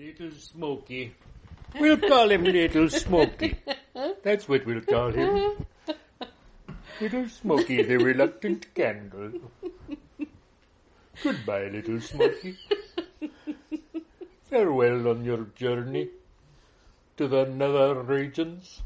Little 0.00 0.30
Smoky. 0.30 1.12
We'll 1.78 1.98
call 1.98 2.30
him 2.30 2.44
Little 2.44 2.88
Smoky. 2.88 3.54
That's 4.22 4.48
what 4.48 4.64
we'll 4.64 4.80
call 4.80 5.10
him. 5.10 5.66
Little 7.02 7.28
Smoky, 7.28 7.82
the 7.82 7.98
reluctant 7.98 8.74
candle. 8.74 9.32
Goodbye, 11.22 11.68
Little 11.68 12.00
Smoky. 12.00 12.56
Farewell 14.48 15.06
on 15.08 15.22
your 15.22 15.44
journey 15.54 16.08
to 17.18 17.28
the 17.28 17.44
nether 17.44 18.00
regions. 18.00 18.80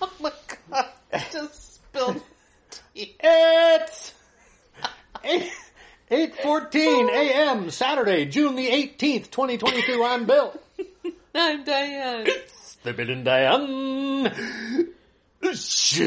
Oh 0.00 0.12
my 0.20 0.32
god, 0.70 0.86
I 1.12 1.18
just 1.32 1.74
spilled 1.74 2.22
tea. 2.94 3.16
It's 3.18 4.14
eight 6.10 6.36
fourteen 6.36 7.08
a.m. 7.08 7.70
Saturday, 7.70 8.24
June 8.26 8.56
the 8.56 8.68
eighteenth, 8.68 9.30
twenty 9.30 9.58
twenty 9.58 9.82
two. 9.82 10.02
I'm 10.04 10.26
Bill. 10.26 10.54
I'm 11.34 11.64
Diane. 11.64 12.26
It's 12.26 12.76
the 12.82 12.92
Bill 12.92 13.10
and 13.10 13.24
Diane 13.24 14.32
Show. 15.54 16.04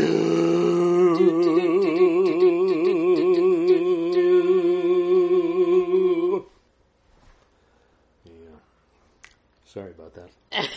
Yeah. 8.26 8.32
Sorry 9.66 9.92
about 9.92 10.14
that. 10.16 10.30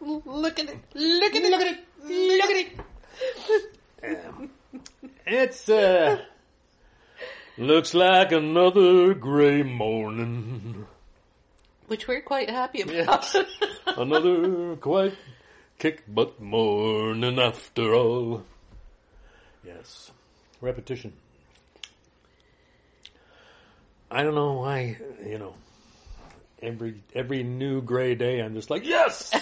Look 0.00 0.58
at 0.58 0.68
it. 0.68 0.78
Look 0.94 1.34
at 1.34 1.42
it. 1.42 1.50
Look 1.50 1.60
at 1.60 1.66
it. 1.66 1.78
Look 2.04 2.50
at 2.50 2.56
it. 2.56 2.68
Yeah. 4.02 4.46
It's 5.26 5.68
uh 5.68 6.20
looks 7.58 7.94
like 7.94 8.32
another 8.32 9.14
gray 9.14 9.62
morning. 9.62 10.86
Which 11.86 12.08
we're 12.08 12.22
quite 12.22 12.48
happy 12.50 12.82
about. 12.82 12.94
Yes. 13.34 13.36
Another 13.86 14.76
quite 14.76 15.14
kick 15.78 16.02
butt 16.12 16.40
morning 16.40 17.38
after 17.38 17.94
all. 17.94 18.44
Yes. 19.64 20.10
Repetition. 20.60 21.12
I 24.10 24.22
don't 24.22 24.34
know 24.34 24.52
why, 24.54 24.98
you 25.26 25.38
know, 25.38 25.54
every 26.62 27.02
every 27.14 27.42
new 27.42 27.80
gray 27.80 28.14
day 28.14 28.40
I'm 28.40 28.54
just 28.54 28.68
like, 28.70 28.84
yes! 28.84 29.32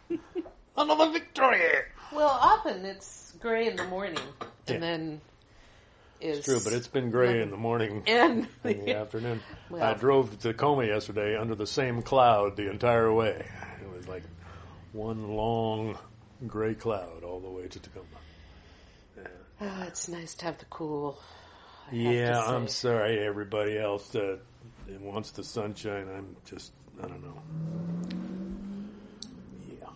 Another 0.76 1.10
victory! 1.10 1.60
well, 2.12 2.28
often 2.28 2.84
it's 2.84 3.32
gray 3.40 3.66
in 3.66 3.76
the 3.76 3.84
morning 3.84 4.18
and 4.68 4.74
Yeah. 4.74 4.78
then 4.78 5.20
is 6.20 6.44
True, 6.44 6.60
but 6.62 6.72
it's 6.72 6.88
been 6.88 7.10
gray 7.10 7.40
in 7.42 7.50
the 7.50 7.56
morning 7.56 8.02
and 8.06 8.48
in 8.64 8.84
the 8.84 8.96
afternoon. 8.96 9.40
I 9.80 9.94
drove 9.94 10.30
to 10.30 10.36
Tacoma 10.36 10.84
yesterday 10.86 11.36
under 11.36 11.54
the 11.54 11.66
same 11.66 12.02
cloud 12.02 12.56
the 12.56 12.70
entire 12.70 13.12
way. 13.12 13.46
It 13.82 13.90
was 13.96 14.08
like 14.08 14.22
one 14.92 15.28
long 15.28 15.98
gray 16.46 16.74
cloud 16.74 17.24
all 17.24 17.40
the 17.40 17.50
way 17.50 17.68
to 17.68 17.78
Tacoma. 17.80 18.06
Oh, 19.60 19.82
it's 19.86 20.08
nice 20.08 20.34
to 20.36 20.46
have 20.46 20.58
the 20.58 20.64
cool. 20.66 21.18
I 21.90 21.94
Yeah, 21.94 22.42
I'm 22.42 22.68
sorry 22.68 23.18
everybody 23.18 23.78
else 23.78 24.08
that 24.10 24.40
wants 25.00 25.30
the 25.32 25.44
sunshine. 25.44 26.08
I'm 26.14 26.36
just, 26.44 26.72
I 27.02 27.06
don't 27.06 27.22
know. 27.22 27.42
Yeah. 29.80 29.88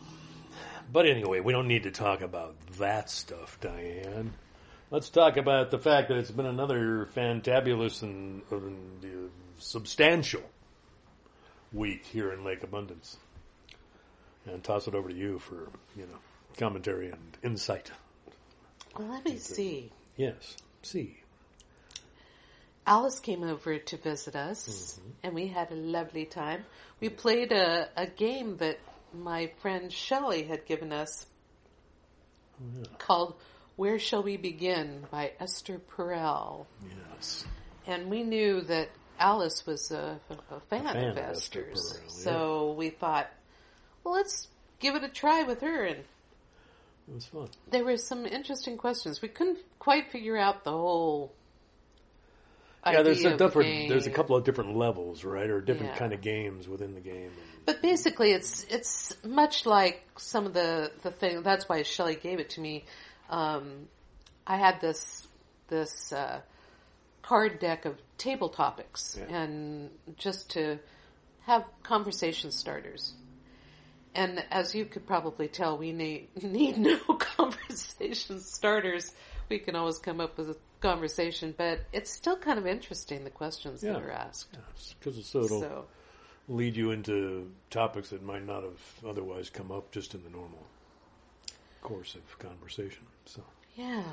But 0.93 1.07
anyway, 1.07 1.41
we 1.41 1.53
don't 1.53 1.69
need 1.69 1.85
to 1.85 1.91
talk 1.91 2.23
about 2.23 2.57
that 2.79 3.11
stuff, 3.11 3.59
Diane. 3.61 4.33
Let's 4.93 5.09
talk 5.09 5.39
about 5.39 5.71
the 5.71 5.79
fact 5.79 6.09
that 6.09 6.19
it's 6.19 6.31
been 6.31 6.45
another 6.45 7.09
fantabulous 7.17 8.03
and, 8.03 8.43
and 8.51 9.03
uh, 9.03 9.09
substantial 9.59 10.43
week 11.73 12.05
here 12.05 12.31
in 12.31 12.45
Lake 12.45 12.63
Abundance. 12.63 13.17
And 14.45 14.63
toss 14.63 14.89
it 14.89 14.95
over 14.95 15.09
to 15.09 15.15
you 15.15 15.39
for, 15.39 15.71
you 15.97 16.03
know, 16.03 16.19
commentary 16.59 17.09
and 17.09 17.39
insight. 17.43 17.91
Well, 18.95 19.09
let 19.09 19.25
me 19.25 19.39
see. 19.39 19.91
Yes. 20.19 20.59
See. 20.83 21.17
Alice 22.87 23.19
came 23.19 23.45
over 23.45 23.79
to 23.79 23.97
visit 23.97 24.37
us, 24.37 25.01
and 25.23 25.33
we 25.35 25.47
had 25.47 25.73
a 25.73 25.75
lovely 25.75 26.27
time. 26.27 26.67
We 27.01 27.09
played 27.09 27.51
a, 27.53 27.89
a 27.97 28.09
game 28.09 28.59
that 28.59 28.79
my 29.15 29.53
friend 29.63 29.91
Shelley 29.91 30.43
had 30.43 30.67
given 30.67 30.93
us 30.93 31.25
called 32.99 33.37
Where 33.77 33.99
Shall 33.99 34.23
We 34.23 34.37
Begin 34.37 35.07
by 35.11 35.33
Esther 35.41 35.81
Perel. 35.97 36.67
Yes. 37.15 37.45
And 37.87 38.11
we 38.11 38.23
knew 38.23 38.61
that 38.63 38.91
Alice 39.19 39.67
was 39.67 39.91
a, 39.91 40.21
a 40.51 40.61
fan, 40.69 40.85
fan 40.85 40.97
of 41.09 41.17
of 41.17 41.19
Esther 41.19 41.67
Esther's. 41.73 42.01
Perel, 42.01 42.11
So 42.11 42.73
we 42.73 42.91
thought, 42.91 43.29
well, 44.05 44.15
let's 44.15 44.49
give 44.79 44.95
it 44.95 45.03
a 45.05 45.09
try 45.09 45.43
with 45.45 45.61
her. 45.63 45.85
And 45.85 45.99
It 47.09 47.15
was 47.15 47.27
fun. 47.27 47.49
there 47.71 47.85
were 47.85 47.97
some 47.97 48.27
interesting 48.27 48.77
questions. 48.77 49.23
We 49.23 49.29
couldn't 49.29 49.59
quite 49.79 50.11
figure 50.13 50.37
out 50.37 50.65
the 50.65 50.71
whole. 50.73 51.33
Yeah, 52.85 53.03
there's 53.03 53.25
a 53.25 53.31
the 53.31 53.37
different. 53.37 53.89
There's 53.89 54.09
a 54.09 54.11
couple 54.11 54.35
of 54.35 54.43
different 54.43 54.77
levels, 54.77 55.23
right, 55.23 55.49
or 55.49 55.61
different 55.61 55.93
Yeah. 55.93 55.99
kind 55.99 56.13
of 56.13 56.21
games 56.21 56.67
within 56.69 56.95
the 56.95 57.01
game. 57.01 57.31
But 57.65 57.81
basically, 57.81 58.33
it's 58.33 58.65
it's 58.65 59.13
much 59.25 59.67
like 59.67 60.05
some 60.19 60.47
of 60.47 60.53
the 60.53 60.91
the 61.05 61.13
thing. 61.13 61.43
That's 61.43 61.69
why 61.69 61.85
Shelley 61.85 62.17
gave 62.17 62.41
it 62.41 62.51
to 62.51 62.61
me. 62.61 62.85
Um, 63.33 63.89
I 64.47 64.57
had 64.59 64.81
this 64.81 65.27
this 65.69 66.13
uh, 66.13 66.41
card 67.23 67.59
deck 67.59 67.87
of 67.87 68.01
table 68.19 68.51
topics, 68.51 69.17
Yeah. 69.19 69.35
and 69.37 69.91
just 70.17 70.51
to 70.51 70.79
have 71.47 71.65
conversation 71.83 72.51
starters. 72.51 73.15
And 74.15 74.45
as 74.51 74.75
you 74.75 74.85
could 74.85 75.07
probably 75.07 75.49
tell, 75.49 75.79
we 75.79 75.93
need 75.93 76.29
need 76.43 76.77
no 76.79 76.99
conversation 77.19 78.39
starters. 78.41 79.13
We 79.49 79.59
can 79.59 79.77
always 79.77 79.99
come 79.99 80.21
up 80.21 80.37
with 80.37 80.51
a 80.51 80.57
conversation, 80.81 81.55
but 81.57 81.81
it's 81.93 82.11
still 82.13 82.37
kind 82.37 82.59
of 82.59 82.67
interesting 82.67 83.25
the 83.25 83.31
questions 83.31 83.83
Yeah. 83.83 83.95
that 83.95 84.03
are 84.03 84.11
asked. 84.13 84.57
Because 85.01 85.25
so 85.27 85.45
it'll 85.45 85.61
So. 85.61 85.85
lead 86.49 86.77
you 86.77 86.91
into 86.91 87.51
topics 87.71 88.11
that 88.11 88.23
might 88.23 88.45
not 88.45 88.63
have 88.63 88.81
otherwise 89.09 89.49
come 89.49 89.71
up 89.73 89.91
just 89.91 90.15
in 90.15 90.23
the 90.23 90.31
normal 90.31 90.67
course 91.83 92.15
of 92.15 92.39
conversation. 92.39 93.05
So 93.27 93.43
Yeah. 93.75 94.05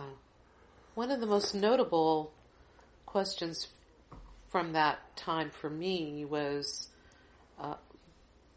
One 0.96 1.12
of 1.12 1.22
the 1.22 1.28
most 1.28 1.54
notable 1.56 2.34
questions 3.06 3.68
from 4.50 4.74
that 4.74 5.16
time 5.16 5.52
for 5.52 5.70
me 5.70 6.26
was 6.26 6.90
uh, 7.60 7.76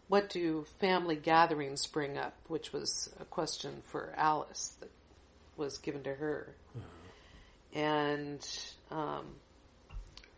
what 0.08 0.28
do 0.28 0.64
family 0.80 1.16
gatherings 1.16 1.86
bring 1.86 2.18
up? 2.18 2.34
Which 2.48 2.72
was 2.72 3.08
a 3.20 3.24
question 3.24 3.82
for 3.86 4.12
Alice 4.16 4.74
that 4.80 4.90
was 5.56 5.78
given 5.78 6.02
to 6.02 6.14
her. 6.14 6.54
And 7.74 8.46
um, 8.90 9.36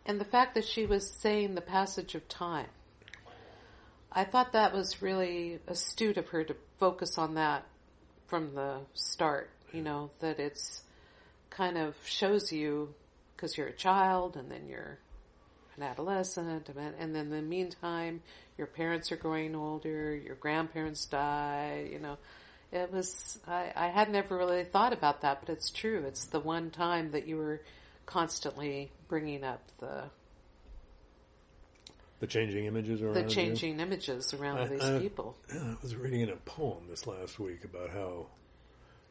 and 0.05 0.21
the 0.21 0.25
fact 0.25 0.55
that 0.55 0.65
she 0.65 0.85
was 0.85 1.11
saying 1.19 1.55
the 1.55 1.61
passage 1.61 2.15
of 2.15 2.27
time. 2.29 2.67
I 4.11 4.23
thought 4.23 4.53
that 4.53 4.73
was 4.73 5.01
really 5.01 5.59
astute 5.67 6.15
of 6.15 6.29
her 6.29 6.45
to 6.45 6.55
focus 6.79 7.17
on 7.17 7.33
that 7.33 7.65
from 8.27 8.53
the 8.55 8.79
start. 8.93 9.49
You 9.71 9.81
know, 9.81 10.11
that 10.19 10.39
it's 10.39 10.81
kind 11.49 11.77
of 11.77 11.95
shows 12.05 12.51
you 12.51 12.93
because 13.35 13.57
you're 13.57 13.67
a 13.67 13.73
child 13.73 14.37
and 14.37 14.49
then 14.49 14.67
you're 14.67 14.97
an 15.77 15.83
adolescent 15.83 16.69
and 16.69 16.77
then, 16.77 17.15
in 17.17 17.29
the 17.29 17.41
meantime 17.41 18.21
your 18.57 18.67
parents 18.67 19.11
are 19.11 19.17
growing 19.17 19.55
older, 19.55 20.15
your 20.15 20.35
grandparents 20.35 21.05
die, 21.05 21.89
you 21.91 21.99
know. 21.99 22.17
It 22.71 22.91
was, 22.91 23.39
I, 23.47 23.71
I 23.75 23.87
had 23.87 24.09
never 24.09 24.37
really 24.37 24.63
thought 24.63 24.93
about 24.93 25.21
that, 25.21 25.41
but 25.41 25.49
it's 25.49 25.69
true. 25.69 26.03
It's 26.07 26.25
the 26.25 26.39
one 26.39 26.71
time 26.71 27.11
that 27.11 27.27
you 27.27 27.37
were 27.37 27.61
constantly 28.05 28.91
bringing 29.07 29.43
up 29.43 29.61
the, 29.79 30.05
the 32.25 32.31
changing 32.31 32.65
images 32.65 33.01
around 33.01 33.13
the 33.13 33.21
you. 33.21 33.29
changing 33.29 33.79
images 33.79 34.33
around 34.33 34.57
I- 34.59 34.67
these 34.67 34.81
I- 34.83 34.99
people. 34.99 35.37
Yeah, 35.53 35.73
I 35.73 35.75
was 35.81 35.95
reading 35.95 36.21
in 36.21 36.29
a 36.29 36.35
poem 36.37 36.87
this 36.89 37.05
last 37.07 37.39
week 37.39 37.63
about 37.63 37.89
how 37.91 38.27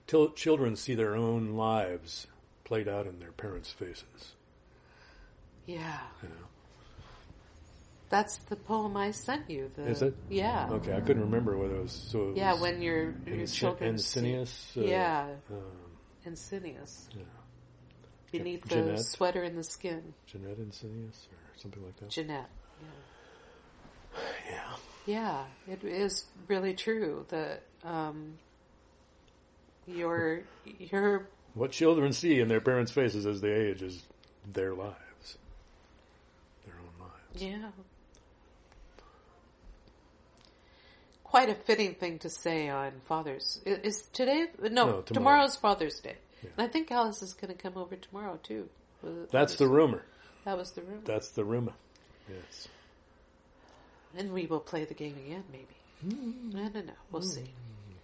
till 0.07 0.31
children 0.33 0.77
see 0.77 0.95
their 0.95 1.15
own 1.17 1.53
lives 1.53 2.27
played 2.65 2.89
out 2.89 3.07
in 3.07 3.19
their 3.21 3.33
parents' 3.33 3.71
faces. 3.73 4.35
Yeah. 5.67 6.01
You 6.23 6.29
know? 6.29 6.35
That's 8.11 8.37
the 8.39 8.57
poem 8.57 8.97
I 8.97 9.11
sent 9.13 9.51
you. 9.51 9.71
The, 9.75 9.87
Is 9.87 10.03
it? 10.03 10.15
Yeah. 10.29 10.69
Okay, 10.71 10.95
I 10.95 11.01
couldn't 11.01 11.23
remember 11.23 11.57
whether 11.57 11.77
it 11.77 11.83
was 11.83 11.93
so. 11.93 12.31
It 12.31 12.37
Yeah, 12.37 12.53
was 12.53 12.61
when 12.61 12.83
your 12.83 13.15
your 13.27 13.37
Enci- 13.39 13.55
children 13.55 13.99
see- 13.99 14.21
Encinias, 14.21 14.77
uh, 14.77 14.81
yeah, 14.83 15.35
um, 15.51 15.63
Encinias. 16.27 17.09
Yeah. 17.17 17.23
Beneath 18.31 18.65
the 18.69 18.97
sweater 18.99 19.43
and 19.43 19.57
the 19.57 19.65
skin. 19.65 20.13
Jeanette 20.27 20.59
Encinias 20.59 21.27
or 21.29 21.57
something 21.59 21.85
like 21.85 21.97
that. 21.97 22.11
Jeanette. 22.11 22.51
Yeah. 24.51 24.77
Yeah, 25.07 25.45
it 25.69 25.85
is 25.85 26.25
really 26.49 26.75
true 26.75 27.27
that 27.29 27.63
um, 27.85 28.35
your 29.87 30.43
your 30.79 31.27
What 31.55 31.71
children 31.73 32.13
see 32.13 32.41
in 32.41 32.49
their 32.49 32.61
parents' 32.61 32.93
faces 32.93 33.27
as 33.27 33.41
they 33.41 33.53
age 33.53 33.83
is 33.83 34.03
their 34.53 34.75
lives. 34.75 35.39
Their 36.67 36.75
own 36.75 37.07
lives. 37.07 37.43
Yeah. 37.43 37.71
Quite 41.23 41.49
a 41.51 41.55
fitting 41.55 41.95
thing 41.95 42.19
to 42.21 42.31
say 42.31 42.69
on 42.69 42.93
Father's. 43.07 43.61
Is 43.67 44.03
today? 44.13 44.47
No, 44.63 44.69
No, 44.69 44.71
tomorrow. 44.71 45.03
tomorrow's 45.03 45.57
Father's 45.57 45.99
Day. 46.01 46.17
And 46.43 46.53
I 46.65 46.69
think 46.69 46.91
Alice 46.93 47.23
is 47.23 47.33
going 47.35 47.53
to 47.55 47.61
come 47.61 47.77
over 47.77 47.97
tomorrow 47.97 48.39
too. 48.43 48.69
That's 49.33 49.57
the 49.57 49.67
rumor. 49.67 50.05
That 50.45 50.57
was 50.57 50.71
the 50.73 50.83
rumor. 50.83 51.01
That's 51.05 51.31
the 51.31 51.45
rumor. 51.45 51.73
Yes. 52.29 52.69
And 54.17 54.33
we 54.33 54.47
will 54.47 54.61
play 54.61 54.85
the 54.85 54.95
game 54.95 55.17
again, 55.27 55.45
maybe. 55.51 56.17
Hmm. 56.17 56.57
I 56.57 56.69
don't 56.69 56.87
know. 56.87 56.93
We'll 57.11 57.23
see. 57.23 57.41
Hmm. 57.41 57.95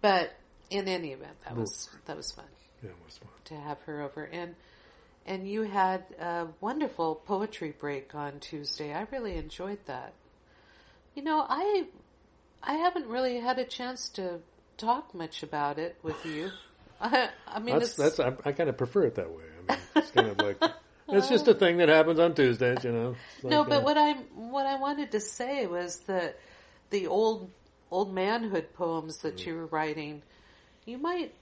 But 0.00 0.34
in 0.70 0.88
any 0.88 1.12
event, 1.12 1.36
that 1.44 1.56
was 1.56 1.88
that 2.06 2.16
was 2.16 2.32
fun 2.32 2.44
Yeah, 2.82 2.90
it 2.90 2.96
was 3.04 3.16
fun. 3.18 3.28
to 3.46 3.54
have 3.56 3.80
her 3.82 4.02
over, 4.02 4.24
and 4.24 4.54
and 5.26 5.48
you 5.48 5.62
had 5.62 6.04
a 6.20 6.46
wonderful 6.60 7.14
poetry 7.14 7.74
break 7.78 8.14
on 8.14 8.40
Tuesday. 8.40 8.92
I 8.92 9.06
really 9.10 9.36
enjoyed 9.36 9.78
that. 9.86 10.12
You 11.14 11.22
know, 11.22 11.44
I 11.48 11.86
I 12.62 12.74
haven't 12.74 13.06
really 13.06 13.38
had 13.40 13.58
a 13.58 13.64
chance 13.64 14.08
to 14.10 14.40
talk 14.76 15.14
much 15.14 15.42
about 15.42 15.78
it 15.78 15.96
with 16.02 16.24
you. 16.26 16.50
I, 17.00 17.28
I 17.46 17.58
mean, 17.60 17.78
That's 17.78 17.94
that's 17.94 18.20
I, 18.20 18.32
I 18.44 18.52
kind 18.52 18.68
of 18.68 18.76
prefer 18.76 19.04
it 19.04 19.14
that 19.16 19.30
way. 19.30 19.44
I 19.68 19.72
mean, 19.72 19.80
it's 19.96 20.10
kind 20.10 20.28
of 20.28 20.38
like 20.38 20.58
it's 21.08 21.28
just 21.28 21.48
a 21.48 21.54
thing 21.54 21.78
that 21.78 21.88
happens 21.88 22.18
on 22.18 22.34
Tuesdays, 22.34 22.84
you 22.84 22.92
know. 22.92 23.16
It's 23.36 23.44
no, 23.44 23.64
but 23.64 23.78
uh, 23.78 23.80
what 23.82 23.98
I 23.98 24.12
what 24.34 24.66
I 24.66 24.76
wanted 24.76 25.12
to 25.12 25.20
say 25.20 25.66
was 25.66 25.98
that 26.06 26.38
the 26.90 27.06
old 27.06 27.50
old 27.90 28.12
manhood 28.12 28.72
poems 28.74 29.18
that 29.18 29.36
Mm. 29.36 29.46
you 29.46 29.54
were 29.56 29.66
writing, 29.66 30.22
you 30.86 30.98
might 30.98 31.34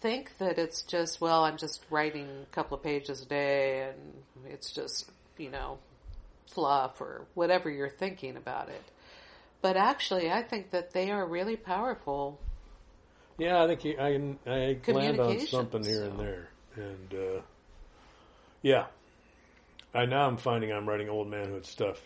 think 0.00 0.36
that 0.38 0.58
it's 0.58 0.82
just 0.82 1.20
well, 1.20 1.44
I'm 1.44 1.56
just 1.56 1.84
writing 1.90 2.28
a 2.50 2.54
couple 2.54 2.76
of 2.76 2.82
pages 2.82 3.22
a 3.22 3.26
day, 3.26 3.90
and 3.90 4.52
it's 4.52 4.72
just 4.72 5.10
you 5.36 5.50
know 5.50 5.78
fluff 6.52 7.00
or 7.00 7.26
whatever 7.34 7.70
you're 7.70 7.88
thinking 7.90 8.36
about 8.36 8.68
it. 8.68 8.82
But 9.62 9.76
actually, 9.76 10.30
I 10.30 10.42
think 10.42 10.70
that 10.70 10.92
they 10.92 11.10
are 11.10 11.26
really 11.26 11.56
powerful. 11.56 12.40
Yeah, 13.38 13.62
I 13.62 13.66
think 13.66 13.80
he, 13.82 13.98
I 13.98 14.36
I 14.46 14.78
land 14.88 15.20
on 15.20 15.40
something 15.46 15.84
here 15.84 16.04
and 16.04 16.18
there, 16.18 16.48
and 16.76 17.14
uh, 17.14 17.42
yeah, 18.62 18.86
I 19.94 20.06
now 20.06 20.26
I'm 20.26 20.36
finding 20.36 20.72
I'm 20.72 20.88
writing 20.88 21.08
old 21.08 21.28
manhood 21.28 21.66
stuff 21.66 22.00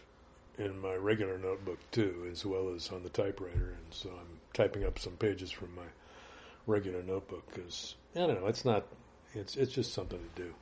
in 0.59 0.79
my 0.81 0.95
regular 0.95 1.39
notebook 1.39 1.79
too, 1.91 2.29
as 2.31 2.45
well 2.47 2.73
as 2.75 2.91
on 2.91 3.03
the 3.03 3.09
typewriter, 3.09 3.75
and 3.77 3.93
so 3.93 4.11
I'm 4.11 4.39
typing 4.53 4.85
up 4.85 4.99
some 4.99 5.15
pages 5.15 5.51
from 5.51 5.75
my 5.75 5.87
regular 6.67 7.03
notebook 7.03 7.45
because 7.53 7.95
I 8.15 8.21
don't 8.21 8.41
know, 8.41 8.47
it's 8.47 8.65
not, 8.65 8.87
it's 9.35 9.57
it's 9.57 9.73
just 9.73 9.93
something 9.93 10.19
to 10.19 10.43
do. 10.43 10.55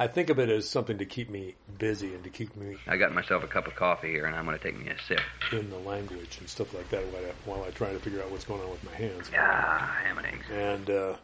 I 0.00 0.06
think 0.06 0.30
of 0.30 0.38
it 0.38 0.48
as 0.48 0.68
something 0.68 0.98
to 0.98 1.04
keep 1.04 1.28
me 1.28 1.56
busy 1.76 2.14
and 2.14 2.22
to 2.22 2.30
keep 2.30 2.54
me 2.54 2.76
I 2.86 2.96
got 2.98 3.12
myself 3.12 3.42
a 3.42 3.48
cup 3.48 3.66
of 3.66 3.74
coffee 3.74 4.10
here, 4.10 4.26
and 4.26 4.36
I'm 4.36 4.44
going 4.44 4.56
to 4.56 4.62
take 4.62 4.78
me 4.78 4.88
a 4.90 4.96
sip. 5.08 5.20
in 5.50 5.70
the 5.70 5.78
language 5.78 6.38
and 6.38 6.48
stuff 6.48 6.72
like 6.72 6.88
that 6.90 7.02
while 7.06 7.24
I, 7.24 7.32
while 7.50 7.64
I 7.66 7.70
try 7.70 7.92
to 7.92 7.98
figure 7.98 8.22
out 8.22 8.30
what's 8.30 8.44
going 8.44 8.60
on 8.62 8.70
with 8.70 8.84
my 8.84 8.94
hands. 8.94 9.28
Ah, 9.36 9.98
ham 10.04 10.18
and 10.18 10.26
eggs. 10.26 10.46
and 10.52 10.90
uh, 10.90 11.16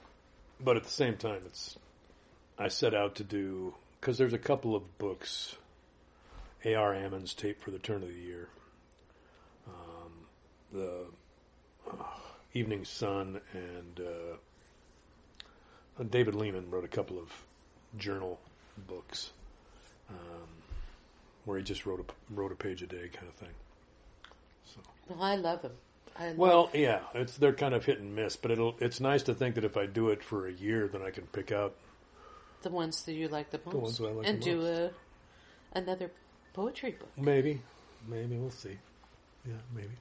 but 0.58 0.76
at 0.76 0.82
the 0.84 0.90
same 0.90 1.17
time, 1.17 1.43
it's 1.46 1.78
I 2.58 2.67
set 2.67 2.94
out 2.94 3.17
to 3.17 3.25
do 3.25 3.75
because 4.04 4.18
there's 4.18 4.34
a 4.34 4.38
couple 4.38 4.76
of 4.76 4.98
books, 4.98 5.56
A.R. 6.62 6.92
Ammons 6.92 7.34
tape 7.34 7.62
for 7.62 7.70
the 7.70 7.78
turn 7.78 8.02
of 8.02 8.08
the 8.08 8.14
year, 8.14 8.50
um, 9.66 10.12
the 10.74 11.06
uh, 11.90 12.04
Evening 12.52 12.84
Sun, 12.84 13.40
and 13.54 14.00
uh, 15.98 16.02
David 16.10 16.34
Lehman 16.34 16.70
wrote 16.70 16.84
a 16.84 16.88
couple 16.88 17.18
of 17.18 17.32
journal 17.96 18.38
books 18.86 19.30
um, 20.10 20.48
where 21.46 21.56
he 21.56 21.64
just 21.64 21.86
wrote 21.86 22.00
a 22.00 22.34
wrote 22.34 22.52
a 22.52 22.56
page 22.56 22.82
a 22.82 22.86
day 22.86 23.08
kind 23.10 23.26
of 23.26 23.34
thing. 23.36 23.54
So. 24.66 24.80
Well, 25.08 25.22
I 25.22 25.36
love 25.36 25.62
them. 25.62 25.72
I 26.18 26.28
love 26.28 26.36
Well, 26.36 26.70
yeah, 26.74 27.00
it's 27.14 27.38
they're 27.38 27.54
kind 27.54 27.72
of 27.72 27.86
hit 27.86 28.00
and 28.00 28.14
miss, 28.14 28.36
but 28.36 28.50
it'll 28.50 28.76
it's 28.80 29.00
nice 29.00 29.22
to 29.22 29.34
think 29.34 29.54
that 29.54 29.64
if 29.64 29.78
I 29.78 29.86
do 29.86 30.10
it 30.10 30.22
for 30.22 30.46
a 30.46 30.52
year, 30.52 30.88
then 30.88 31.00
I 31.00 31.08
can 31.08 31.24
pick 31.28 31.52
out 31.52 31.74
the 32.64 32.70
ones 32.70 33.05
that 33.05 33.12
you 33.12 33.28
like 33.28 33.50
the 33.50 33.61
most, 33.64 33.75
ones 33.75 33.99
that 33.99 34.06
I 34.06 34.11
like 34.11 34.26
and 34.26 34.40
the 34.40 34.44
do 34.44 34.56
most. 34.56 34.66
a 34.69 34.90
another 35.78 36.11
poetry 36.52 36.93
book. 36.93 37.11
maybe, 37.16 37.61
maybe 38.08 38.37
we'll 38.37 38.50
see. 38.50 38.76
Yeah, 39.46 39.55
maybe. 39.75 39.94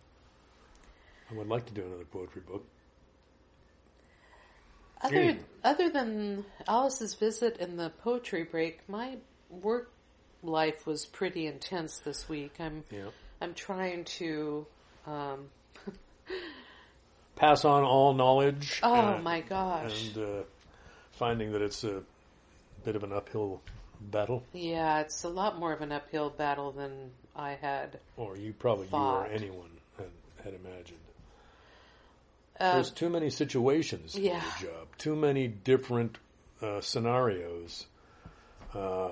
I 1.29 1.35
would 1.35 1.47
like 1.47 1.65
to 1.67 1.73
do 1.73 1.85
another 1.85 2.05
poetry 2.05 2.41
book. 2.41 2.65
Other 5.01 5.21
Yeah. 5.23 5.35
other 5.63 5.89
than 5.89 6.45
Alice's 6.67 7.13
visit 7.15 7.57
and 7.59 7.77
the 7.77 7.89
poetry 7.89 8.43
break, 8.43 8.87
my 8.87 9.17
work 9.49 9.91
life 10.41 10.87
was 10.87 11.05
pretty 11.05 11.45
intense 11.45 11.99
this 11.99 12.27
week. 12.29 12.55
I'm 12.59 12.83
Yeah, 12.89 13.09
I'm 13.41 13.53
trying 13.53 14.05
to. 14.19 14.65
Um, 15.05 15.49
pass 17.35 17.65
on 17.65 17.83
all 17.83 18.13
knowledge. 18.13 18.79
oh 18.83 18.93
uh, 19.15 19.19
my 19.21 19.41
gosh! 19.41 20.07
And 20.15 20.17
uh, 20.23 20.43
finding 21.11 21.51
that 21.51 21.61
it's 21.61 21.83
a 21.83 22.03
bit 22.83 22.95
of 22.95 23.03
an 23.03 23.13
uphill 23.13 23.61
battle, 24.01 24.43
yeah, 24.53 24.99
it's 24.99 25.23
a 25.23 25.29
lot 25.29 25.59
more 25.59 25.71
of 25.73 25.81
an 25.81 25.91
uphill 25.91 26.29
battle 26.29 26.71
than 26.71 27.11
I 27.35 27.53
had. 27.53 27.99
or 28.17 28.37
you 28.37 28.53
probably 28.53 28.87
Thought. 28.87 29.27
you 29.27 29.31
or 29.31 29.33
anyone 29.33 29.69
had, 29.97 30.09
had 30.43 30.53
imagined. 30.53 30.99
Uh, 32.59 32.75
There's 32.75 32.91
too 32.91 33.09
many 33.09 33.29
situations 33.29 34.15
in 34.15 34.23
yeah. 34.23 34.41
your 34.61 34.71
job, 34.71 34.87
too 34.97 35.15
many 35.15 35.47
different 35.47 36.17
uh, 36.61 36.81
scenarios, 36.81 37.85
uh, 38.73 39.09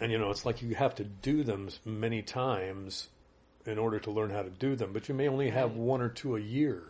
and 0.00 0.10
you 0.10 0.18
know 0.18 0.30
it's 0.30 0.44
like 0.44 0.62
you 0.62 0.74
have 0.74 0.96
to 0.96 1.04
do 1.04 1.44
them 1.44 1.68
many 1.84 2.22
times 2.22 3.08
in 3.64 3.78
order 3.78 4.00
to 4.00 4.10
learn 4.10 4.30
how 4.30 4.42
to 4.42 4.50
do 4.50 4.74
them. 4.74 4.92
But 4.92 5.08
you 5.08 5.14
may 5.14 5.28
only 5.28 5.50
have 5.50 5.76
one 5.76 6.00
or 6.00 6.08
two 6.08 6.36
a 6.36 6.40
year 6.40 6.82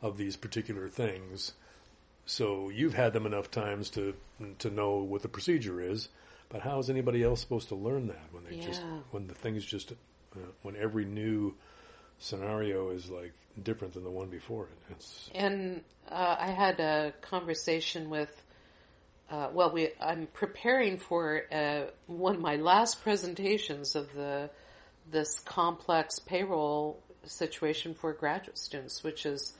of 0.00 0.16
these 0.16 0.36
particular 0.36 0.88
things, 0.88 1.52
so 2.26 2.70
you've 2.70 2.94
had 2.94 3.12
them 3.12 3.26
enough 3.26 3.50
times 3.50 3.90
to 3.90 4.14
to 4.58 4.70
know 4.70 4.96
what 4.98 5.22
the 5.22 5.28
procedure 5.28 5.80
is. 5.80 6.08
But 6.48 6.62
how 6.62 6.78
is 6.78 6.88
anybody 6.88 7.22
else 7.22 7.40
supposed 7.40 7.68
to 7.68 7.74
learn 7.74 8.06
that 8.08 8.26
when 8.32 8.44
they 8.44 8.56
just 8.58 8.82
when 9.10 9.26
the 9.26 9.34
things 9.34 9.64
just 9.64 9.92
uh, 9.92 10.38
when 10.62 10.76
every 10.76 11.04
new 11.04 11.54
scenario 12.18 12.90
is 12.90 13.10
like 13.10 13.32
different 13.62 13.94
than 13.94 14.04
the 14.04 14.10
one 14.10 14.28
before 14.28 14.64
it. 14.64 14.92
It's 14.92 15.30
And 15.34 15.82
uh, 16.10 16.36
I 16.38 16.50
had 16.50 16.80
a 16.80 17.12
conversation 17.20 18.10
with. 18.10 18.42
Uh, 19.30 19.48
well, 19.52 19.72
we 19.72 19.88
I'm 20.00 20.26
preparing 20.32 20.98
for 20.98 21.44
uh, 21.50 21.82
one 22.06 22.34
of 22.34 22.40
my 22.40 22.56
last 22.56 23.02
presentations 23.02 23.94
of 23.94 24.12
the 24.14 24.50
this 25.10 25.38
complex 25.40 26.18
payroll 26.18 27.02
situation 27.24 27.94
for 27.94 28.12
graduate 28.12 28.58
students, 28.58 29.02
which 29.02 29.22
has 29.22 29.54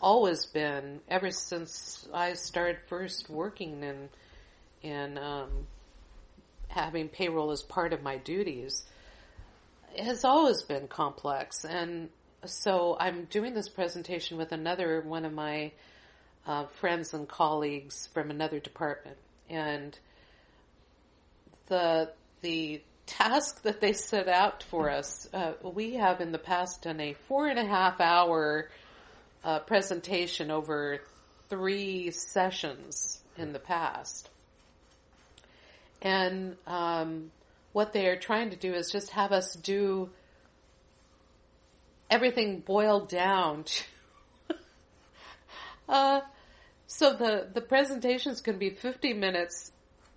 always 0.00 0.46
been 0.46 1.00
ever 1.08 1.30
since 1.30 2.06
I 2.12 2.34
started 2.34 2.78
first 2.86 3.30
working 3.30 3.82
in 3.82 4.08
in 4.82 5.18
um, 5.18 5.66
having 6.68 7.08
payroll 7.08 7.50
as 7.50 7.62
part 7.62 7.92
of 7.92 8.02
my 8.02 8.16
duties. 8.16 8.84
Has 9.98 10.24
always 10.24 10.62
been 10.62 10.88
complex, 10.88 11.64
and 11.64 12.08
so 12.44 12.96
I'm 12.98 13.24
doing 13.24 13.54
this 13.54 13.68
presentation 13.68 14.38
with 14.38 14.52
another 14.52 15.00
one 15.00 15.24
of 15.24 15.32
my 15.32 15.72
uh, 16.46 16.66
friends 16.66 17.14
and 17.14 17.28
colleagues 17.28 18.08
from 18.12 18.30
another 18.30 18.58
department, 18.58 19.16
and 19.48 19.96
the 21.68 22.10
the 22.42 22.82
task 23.06 23.62
that 23.62 23.80
they 23.80 23.92
set 23.92 24.28
out 24.28 24.62
for 24.64 24.90
us, 24.90 25.28
uh, 25.32 25.52
we 25.62 25.94
have 25.94 26.20
in 26.20 26.32
the 26.32 26.38
past 26.38 26.82
done 26.82 27.00
a 27.00 27.14
four 27.28 27.46
and 27.46 27.58
a 27.58 27.64
half 27.64 28.00
hour 28.00 28.68
uh, 29.44 29.60
presentation 29.60 30.50
over 30.50 31.00
three 31.48 32.10
sessions 32.10 33.20
in 33.36 33.52
the 33.52 33.58
past, 33.58 34.30
and 36.02 36.56
um, 36.66 37.30
what 37.72 37.92
they 37.92 38.06
are 38.08 38.16
trying 38.16 38.50
to 38.50 38.56
do 38.56 38.72
is 38.72 38.90
just 38.90 39.10
have 39.10 39.32
us 39.32 39.54
do 39.54 40.10
everything 42.10 42.60
boiled 42.60 43.08
down 43.08 43.64
to 43.64 43.84
uh, 45.88 46.20
so 46.86 47.12
the 47.12 47.48
the 47.52 47.60
presentation 47.60 48.32
is 48.32 48.40
going 48.40 48.54
to 48.54 48.60
be 48.60 48.70
50 48.70 49.14
minutes, 49.14 49.72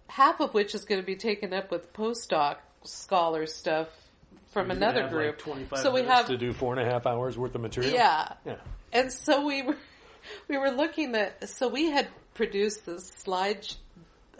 half 0.07 0.39
of 0.39 0.53
which 0.53 0.75
is 0.75 0.85
going 0.85 1.01
to 1.01 1.05
be 1.05 1.15
taken 1.15 1.53
up 1.53 1.71
with 1.71 1.91
postdoc 1.93 2.57
scholar 2.83 3.45
stuff 3.45 3.87
from 4.51 4.71
another 4.71 5.07
group. 5.09 5.45
Like 5.47 5.81
so 5.81 5.91
we 5.91 6.03
have 6.03 6.27
to 6.27 6.37
do 6.37 6.53
four 6.53 6.73
and 6.73 6.87
a 6.87 6.91
half 6.91 7.05
hours 7.05 7.37
worth 7.37 7.55
of 7.55 7.61
material. 7.61 7.93
yeah, 7.93 8.33
yeah. 8.45 8.55
And 8.97 9.11
so 9.13 9.45
we 9.45 9.61
were 9.61 9.77
we 10.49 10.57
were 10.57 10.71
looking 10.71 11.15
at 11.15 11.47
so 11.49 11.67
we 11.69 11.85
had 11.91 12.07
produced 12.33 12.85
this 12.85 13.07
slide 13.17 13.65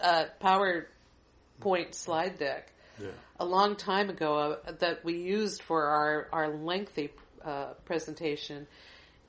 uh, 0.01 0.25
PowerPoint 0.41 1.93
slide 1.93 2.37
deck 2.39 2.71
Yeah. 2.99 3.09
a 3.39 3.45
long 3.45 3.75
time 3.75 4.09
ago 4.09 4.57
uh, 4.67 4.71
that 4.79 5.03
we 5.05 5.13
used 5.17 5.61
for 5.63 5.81
our 5.85 6.27
our 6.31 6.47
lengthy 6.49 7.09
uh, 7.45 7.73
presentation, 7.85 8.67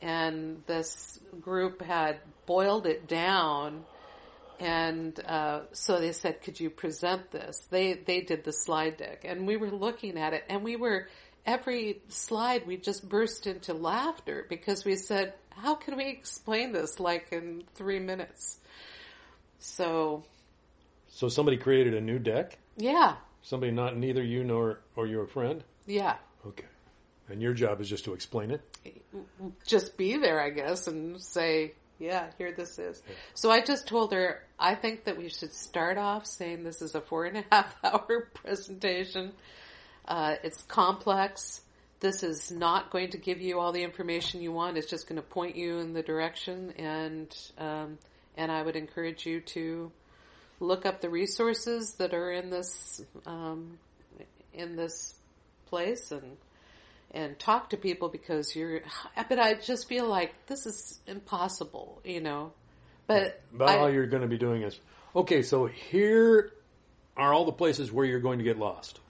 and 0.02 0.62
this 0.66 1.20
group 1.40 1.82
had 1.82 2.16
boiled 2.46 2.86
it 2.86 3.06
down 3.06 3.84
and 4.60 5.20
uh, 5.24 5.60
so 5.72 6.00
they 6.00 6.12
said, 6.12 6.42
"Could 6.42 6.58
you 6.58 6.68
present 6.70 7.30
this?" 7.30 7.66
They 7.70 7.94
they 7.94 8.20
did 8.22 8.42
the 8.44 8.52
slide 8.52 8.96
deck, 8.96 9.24
and 9.24 9.46
we 9.46 9.56
were 9.56 9.70
looking 9.70 10.18
at 10.18 10.32
it, 10.34 10.44
and 10.48 10.64
we 10.64 10.74
were 10.76 11.06
every 11.48 12.02
slide 12.08 12.66
we 12.66 12.76
just 12.76 13.08
burst 13.08 13.46
into 13.46 13.72
laughter 13.72 14.44
because 14.50 14.84
we 14.84 14.94
said, 14.96 15.32
"How 15.50 15.74
can 15.74 15.96
we 15.96 16.06
explain 16.08 16.72
this 16.72 17.00
like 17.00 17.32
in 17.32 17.64
three 17.74 17.98
minutes?" 17.98 18.58
So 19.58 20.24
So 21.08 21.28
somebody 21.28 21.56
created 21.56 21.94
a 21.94 22.00
new 22.00 22.18
deck. 22.18 22.58
yeah, 22.76 23.16
Somebody 23.42 23.72
not 23.72 23.96
neither 23.96 24.22
you 24.22 24.44
nor 24.44 24.80
or 24.94 25.06
your 25.06 25.26
friend. 25.26 25.64
yeah, 25.86 26.16
Okay. 26.46 26.66
And 27.30 27.42
your 27.42 27.52
job 27.52 27.80
is 27.80 27.88
just 27.88 28.04
to 28.04 28.14
explain 28.14 28.50
it. 28.50 28.62
just 29.66 29.96
be 29.98 30.16
there, 30.16 30.40
I 30.40 30.48
guess, 30.50 30.86
and 30.86 31.20
say, 31.20 31.74
yeah, 31.98 32.30
here 32.38 32.52
this 32.52 32.78
is. 32.78 33.02
So 33.34 33.50
I 33.50 33.60
just 33.60 33.86
told 33.86 34.12
her, 34.14 34.42
I 34.58 34.74
think 34.74 35.04
that 35.04 35.18
we 35.18 35.28
should 35.28 35.52
start 35.52 35.98
off 35.98 36.26
saying 36.26 36.62
this 36.64 36.80
is 36.80 36.94
a 36.94 37.00
four 37.02 37.24
and 37.26 37.38
a 37.38 37.44
half 37.52 37.74
hour 37.84 38.30
presentation. 38.34 39.32
Uh, 40.08 40.36
it's 40.42 40.62
complex. 40.62 41.60
This 42.00 42.22
is 42.22 42.50
not 42.50 42.90
going 42.90 43.10
to 43.10 43.18
give 43.18 43.40
you 43.42 43.60
all 43.60 43.72
the 43.72 43.82
information 43.82 44.40
you 44.40 44.52
want. 44.52 44.78
It's 44.78 44.88
just 44.88 45.06
going 45.06 45.20
to 45.20 45.26
point 45.26 45.54
you 45.56 45.78
in 45.78 45.92
the 45.92 46.02
direction, 46.02 46.72
and 46.78 47.36
um, 47.58 47.98
and 48.36 48.50
I 48.50 48.62
would 48.62 48.76
encourage 48.76 49.26
you 49.26 49.40
to 49.40 49.92
look 50.60 50.86
up 50.86 51.00
the 51.00 51.10
resources 51.10 51.94
that 51.98 52.14
are 52.14 52.32
in 52.32 52.48
this 52.50 53.02
um, 53.26 53.78
in 54.54 54.76
this 54.76 55.14
place 55.66 56.10
and 56.10 56.36
and 57.10 57.38
talk 57.38 57.70
to 57.70 57.76
people 57.76 58.08
because 58.08 58.56
you're. 58.56 58.80
But 59.28 59.38
I 59.38 59.54
just 59.54 59.88
feel 59.88 60.06
like 60.06 60.32
this 60.46 60.64
is 60.64 61.00
impossible, 61.06 62.00
you 62.04 62.20
know. 62.20 62.52
But 63.06 63.42
But 63.52 63.68
I- 63.70 63.78
all 63.78 63.92
you're 63.92 64.06
going 64.06 64.22
to 64.22 64.28
be 64.28 64.38
doing 64.38 64.62
is 64.62 64.78
okay. 65.14 65.42
So 65.42 65.66
here 65.66 66.52
are 67.16 67.34
all 67.34 67.44
the 67.44 67.52
places 67.52 67.92
where 67.92 68.06
you're 68.06 68.20
going 68.20 68.38
to 68.38 68.44
get 68.44 68.58
lost. 68.58 69.00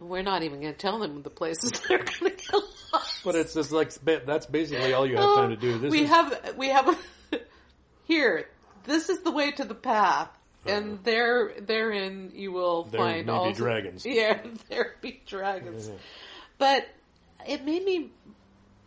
We're 0.00 0.22
not 0.22 0.42
even 0.42 0.60
going 0.60 0.72
to 0.72 0.78
tell 0.78 0.98
them 0.98 1.22
the 1.22 1.30
places 1.30 1.70
they're 1.88 1.98
going 1.98 2.30
to 2.30 2.30
get 2.30 2.52
lost. 2.92 3.24
But 3.24 3.34
it's 3.34 3.54
just 3.54 3.72
like 3.72 3.92
that's 4.26 4.46
basically 4.46 4.92
all 4.92 5.06
you 5.06 5.16
have 5.16 5.34
time 5.34 5.50
to 5.50 5.56
do. 5.56 5.78
This 5.78 5.90
we 5.90 6.02
is, 6.02 6.08
have 6.10 6.54
we 6.56 6.68
have 6.68 6.98
here. 8.04 8.48
This 8.84 9.08
is 9.08 9.20
the 9.22 9.30
way 9.30 9.50
to 9.52 9.64
the 9.64 9.74
path, 9.74 10.28
and 10.66 11.02
there 11.04 11.52
therein 11.60 12.32
you 12.34 12.52
will 12.52 12.80
Uh-huh. 12.82 12.90
There 12.90 13.00
find 13.00 13.30
all 13.30 13.52
dragons. 13.52 14.04
Yeah, 14.06 14.40
there 14.68 14.94
be 15.00 15.22
dragons. 15.26 15.88
Yeah. 15.88 15.94
But 16.58 16.86
it 17.46 17.64
made 17.64 17.84
me 17.84 18.10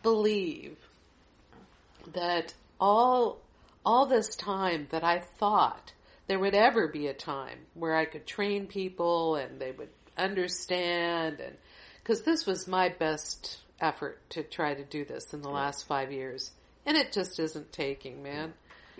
believe 0.04 0.78
that 2.14 2.54
all 2.80 3.42
all 3.86 4.06
this 4.06 4.36
time 4.36 4.88
that 4.92 5.04
I 5.04 5.20
thought 5.20 5.94
there 6.28 6.40
would 6.40 6.54
ever 6.56 6.88
be 6.88 7.08
a 7.08 7.14
time 7.14 7.60
where 7.74 7.96
I 7.96 8.06
could 8.06 8.26
train 8.28 8.68
people 8.68 9.36
and 9.36 9.60
they 9.60 9.72
would 9.72 9.90
understand 10.18 11.40
and 11.40 11.56
because 12.04 12.22
this 12.24 12.46
was 12.46 12.68
my 12.68 12.90
best 12.90 13.58
effort 13.80 14.20
to 14.32 14.44
try 14.44 14.74
to 14.74 14.84
do 14.84 15.04
this 15.06 15.34
in 15.34 15.42
the 15.42 15.50
last 15.50 15.86
five 15.88 16.12
years. 16.12 16.52
And 16.86 16.96
it 16.96 17.12
just 17.12 17.38
isn't 17.40 17.72
taking 17.74 18.24
man. 18.24 18.50
Mm. 18.50 18.54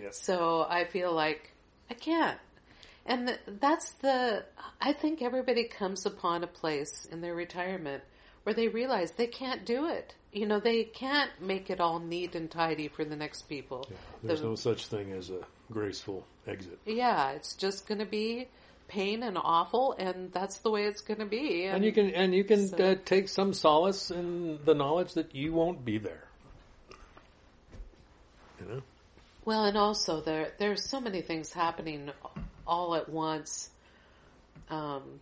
Yes. 0.04 0.20
so 0.22 0.64
I 0.68 0.84
feel 0.84 1.12
like 1.12 1.52
I 1.90 1.94
can't. 1.94 2.38
And 3.06 3.36
that's 3.60 3.92
the 3.94 4.44
I 4.80 4.92
think 4.92 5.22
everybody 5.22 5.64
comes 5.64 6.04
upon 6.06 6.44
a 6.44 6.46
place 6.46 7.06
in 7.10 7.20
their 7.22 7.34
retirement 7.34 8.04
where 8.44 8.54
they 8.54 8.68
realize 8.68 9.12
they 9.12 9.26
can't 9.26 9.64
do 9.64 9.88
it. 9.88 10.14
You 10.32 10.46
know 10.46 10.60
they 10.60 10.84
can't 10.84 11.30
make 11.40 11.70
it 11.70 11.80
all 11.80 11.98
neat 11.98 12.34
and 12.34 12.50
tidy 12.50 12.88
for 12.88 13.04
the 13.04 13.16
next 13.16 13.48
people. 13.48 13.88
There's 14.22 14.40
The- 14.42 14.48
no 14.48 14.54
such 14.54 14.86
thing 14.86 15.12
as 15.12 15.30
a 15.30 15.40
graceful 15.72 16.24
exit. 16.46 16.78
yeah, 16.84 17.30
it's 17.30 17.54
just 17.54 17.88
going 17.88 17.98
to 17.98 18.06
be 18.06 18.48
pain 18.88 19.22
and 19.22 19.38
awful, 19.38 19.94
and 19.98 20.32
that's 20.32 20.58
the 20.58 20.70
way 20.70 20.84
it's 20.84 21.02
going 21.02 21.20
to 21.20 21.26
be. 21.26 21.64
And 21.64 21.84
you 21.84 21.92
can 21.92 22.10
and 22.10 22.34
you 22.34 22.42
can 22.44 22.68
So- 22.68 22.76
uh, 22.76 22.94
take 23.04 23.28
some 23.28 23.52
solace 23.54 24.10
in 24.10 24.58
the 24.64 24.74
knowledge 24.74 25.14
that 25.14 25.34
you 25.34 25.52
won't 25.52 25.84
be 25.84 25.98
there. 25.98 26.24
You 28.60 28.66
know. 28.66 28.82
well, 29.44 29.64
and 29.64 29.76
also 29.78 30.20
there 30.20 30.52
there's 30.58 30.84
so 30.88 31.00
many 31.00 31.20
things 31.20 31.52
happening 31.52 32.10
all 32.66 32.94
at 32.96 33.08
once. 33.08 33.70
Um, 34.68 35.20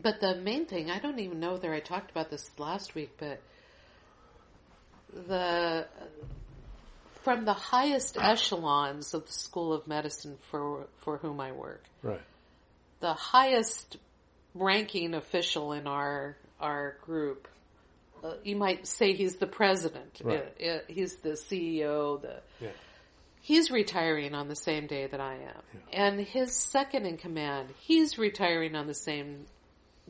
but 0.00 0.20
the 0.20 0.34
main 0.36 0.64
thing, 0.64 0.90
I 0.90 0.98
don't 0.98 1.18
even 1.18 1.40
know 1.40 1.52
whether 1.52 1.74
I 1.74 1.80
talked 1.80 2.10
about 2.10 2.30
this 2.30 2.50
last 2.58 2.94
week, 2.94 3.10
but 3.18 3.40
the 5.12 5.86
from 7.22 7.44
the 7.44 7.52
highest 7.52 8.16
echelons 8.18 9.14
of 9.14 9.26
the 9.26 9.32
School 9.32 9.72
of 9.72 9.86
Medicine 9.86 10.38
for 10.50 10.86
for 10.98 11.18
whom 11.18 11.40
I 11.40 11.52
work, 11.52 11.84
Right. 12.02 12.20
the 13.00 13.14
highest 13.14 13.96
ranking 14.54 15.14
official 15.14 15.72
in 15.72 15.86
our 15.86 16.36
our 16.60 16.96
group. 17.02 17.48
Uh, 18.22 18.34
you 18.44 18.54
might 18.56 18.86
say 18.86 19.14
he's 19.14 19.36
the 19.36 19.46
president. 19.46 20.20
Right. 20.22 20.54
Uh, 20.62 20.66
uh, 20.66 20.78
he's 20.88 21.16
the 21.16 21.30
CEO. 21.36 22.20
The 22.20 22.42
Yeah. 22.60 22.70
he's 23.40 23.70
retiring 23.70 24.34
on 24.34 24.48
the 24.48 24.56
same 24.56 24.86
day 24.86 25.06
that 25.06 25.20
I 25.20 25.34
am, 25.36 25.62
and 25.92 26.20
his 26.20 26.54
second 26.54 27.06
in 27.06 27.16
command, 27.16 27.72
he's 27.78 28.18
retiring 28.18 28.74
on 28.76 28.86
the 28.86 28.94
same 28.94 29.46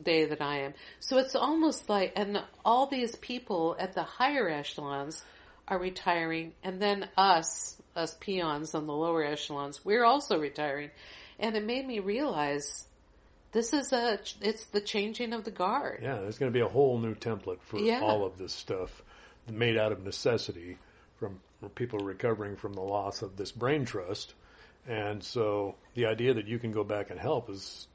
day 0.01 0.25
that 0.25 0.41
I 0.41 0.61
am. 0.61 0.73
So 0.99 1.19
it's 1.19 1.35
almost 1.35 1.87
like, 1.87 2.13
and 2.15 2.43
all 2.65 2.87
these 2.87 3.15
people 3.17 3.75
at 3.77 3.93
the 3.93 4.03
higher 4.03 4.49
echelons 4.49 5.23
are 5.67 5.79
retiring, 5.79 6.53
and 6.63 6.81
then 6.81 7.07
us, 7.17 7.81
us 7.95 8.15
peons 8.19 8.73
on 8.75 8.87
the 8.87 8.93
lower 8.93 9.23
echelons, 9.23 9.83
we're 9.85 10.03
also 10.03 10.39
retiring, 10.39 10.89
and 11.39 11.55
it 11.55 11.63
made 11.63 11.85
me 11.85 11.99
realize 11.99 12.85
this 13.51 13.73
is 13.73 13.91
a, 13.91 14.19
it's 14.41 14.65
the 14.65 14.81
changing 14.81 15.33
of 15.33 15.43
the 15.43 15.51
guard. 15.51 15.99
Yeah, 16.01 16.15
there's 16.19 16.37
going 16.37 16.51
to 16.51 16.57
be 16.57 16.63
a 16.63 16.69
whole 16.69 16.97
new 16.99 17.15
template 17.15 17.61
for 17.61 17.79
Yeah. 17.79 18.01
all 18.01 18.25
of 18.25 18.37
this 18.37 18.53
stuff 18.53 19.03
made 19.51 19.77
out 19.77 19.91
of 19.91 20.03
necessity 20.03 20.77
from, 21.19 21.39
from 21.59 21.69
people 21.69 21.99
recovering 21.99 22.55
from 22.55 22.73
the 22.73 22.81
loss 22.81 23.21
of 23.21 23.35
this 23.37 23.51
brain 23.51 23.85
trust. 23.85 24.33
And 24.87 25.23
so 25.23 25.75
the 25.93 26.05
idea 26.05 26.33
that 26.33 26.47
you 26.47 26.59
can 26.59 26.71
go 26.71 26.83
back 26.83 27.09
and 27.11 27.19
help 27.19 27.49
is 27.49 27.87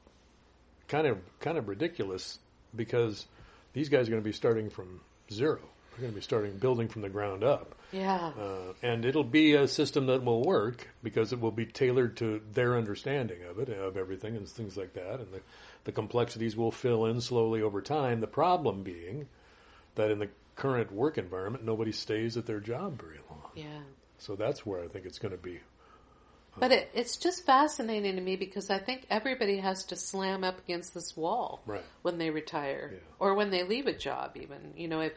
kind 0.87 1.05
of 1.07 1.17
kind 1.39 1.57
of 1.57 1.67
ridiculous 1.67 2.39
because 2.75 3.25
these 3.73 3.89
guys 3.89 4.07
are 4.07 4.11
going 4.11 4.21
to 4.23 4.27
be 4.27 4.31
starting 4.33 4.69
from 4.69 5.01
zero. 5.31 5.59
They're 5.97 6.03
going 6.03 6.13
to 6.13 6.19
be 6.19 6.23
starting 6.23 6.57
building 6.57 6.87
from 6.89 7.01
the 7.01 7.09
ground 7.09 7.43
up. 7.43 7.73
Yeah. 7.91 8.31
Uh, 8.39 8.73
and 8.83 9.03
it'll 9.03 9.23
be 9.23 9.53
a 9.53 9.67
system 9.67 10.05
that 10.07 10.23
will 10.23 10.43
work 10.43 10.87
because 11.01 11.33
it 11.33 11.39
will 11.39 11.51
be 11.51 11.65
tailored 11.65 12.17
to 12.17 12.39
their 12.53 12.77
understanding 12.77 13.39
of 13.49 13.57
it, 13.57 13.69
of 13.69 13.97
everything, 13.97 14.35
and 14.35 14.47
things 14.47 14.77
like 14.77 14.93
that. 14.93 15.19
And 15.19 15.31
the, 15.33 15.41
the 15.85 15.91
complexities 15.91 16.55
will 16.55 16.71
fill 16.71 17.05
in 17.07 17.19
slowly 17.21 17.61
over 17.63 17.81
time. 17.81 18.19
The 18.19 18.27
problem 18.27 18.83
being 18.83 19.27
that 19.95 20.11
in 20.11 20.19
the 20.19 20.29
current 20.55 20.91
work 20.91 21.17
environment, 21.17 21.65
nobody 21.65 21.91
stays 21.91 22.37
at 22.37 22.45
their 22.45 22.59
job 22.59 23.01
very 23.01 23.19
long. 23.29 23.49
yeah. 23.55 23.79
So 24.19 24.35
that's 24.35 24.65
where 24.65 24.83
I 24.83 24.87
think 24.87 25.05
it's 25.05 25.19
going 25.19 25.31
to 25.31 25.37
be. 25.37 25.59
But 26.59 26.71
it, 26.71 26.89
it's 26.95 27.17
just 27.17 27.45
fascinating 27.45 28.15
to 28.15 28.21
me 28.21 28.35
because 28.35 28.71
I 28.71 28.79
think 28.79 29.05
everybody 29.11 29.57
has 29.57 29.83
to 29.85 29.95
slam 29.95 30.43
up 30.43 30.57
against 30.57 30.95
this 30.95 31.15
wall 31.15 31.61
Right. 31.67 31.83
when 32.01 32.17
they 32.17 32.31
retire 32.31 32.89
Yeah. 32.93 32.99
or 33.19 33.35
when 33.35 33.51
they 33.51 33.61
leave 33.63 33.85
a 33.85 33.93
job. 33.93 34.35
Even 34.41 34.73
you 34.75 34.87
know 34.87 35.01
if 35.01 35.13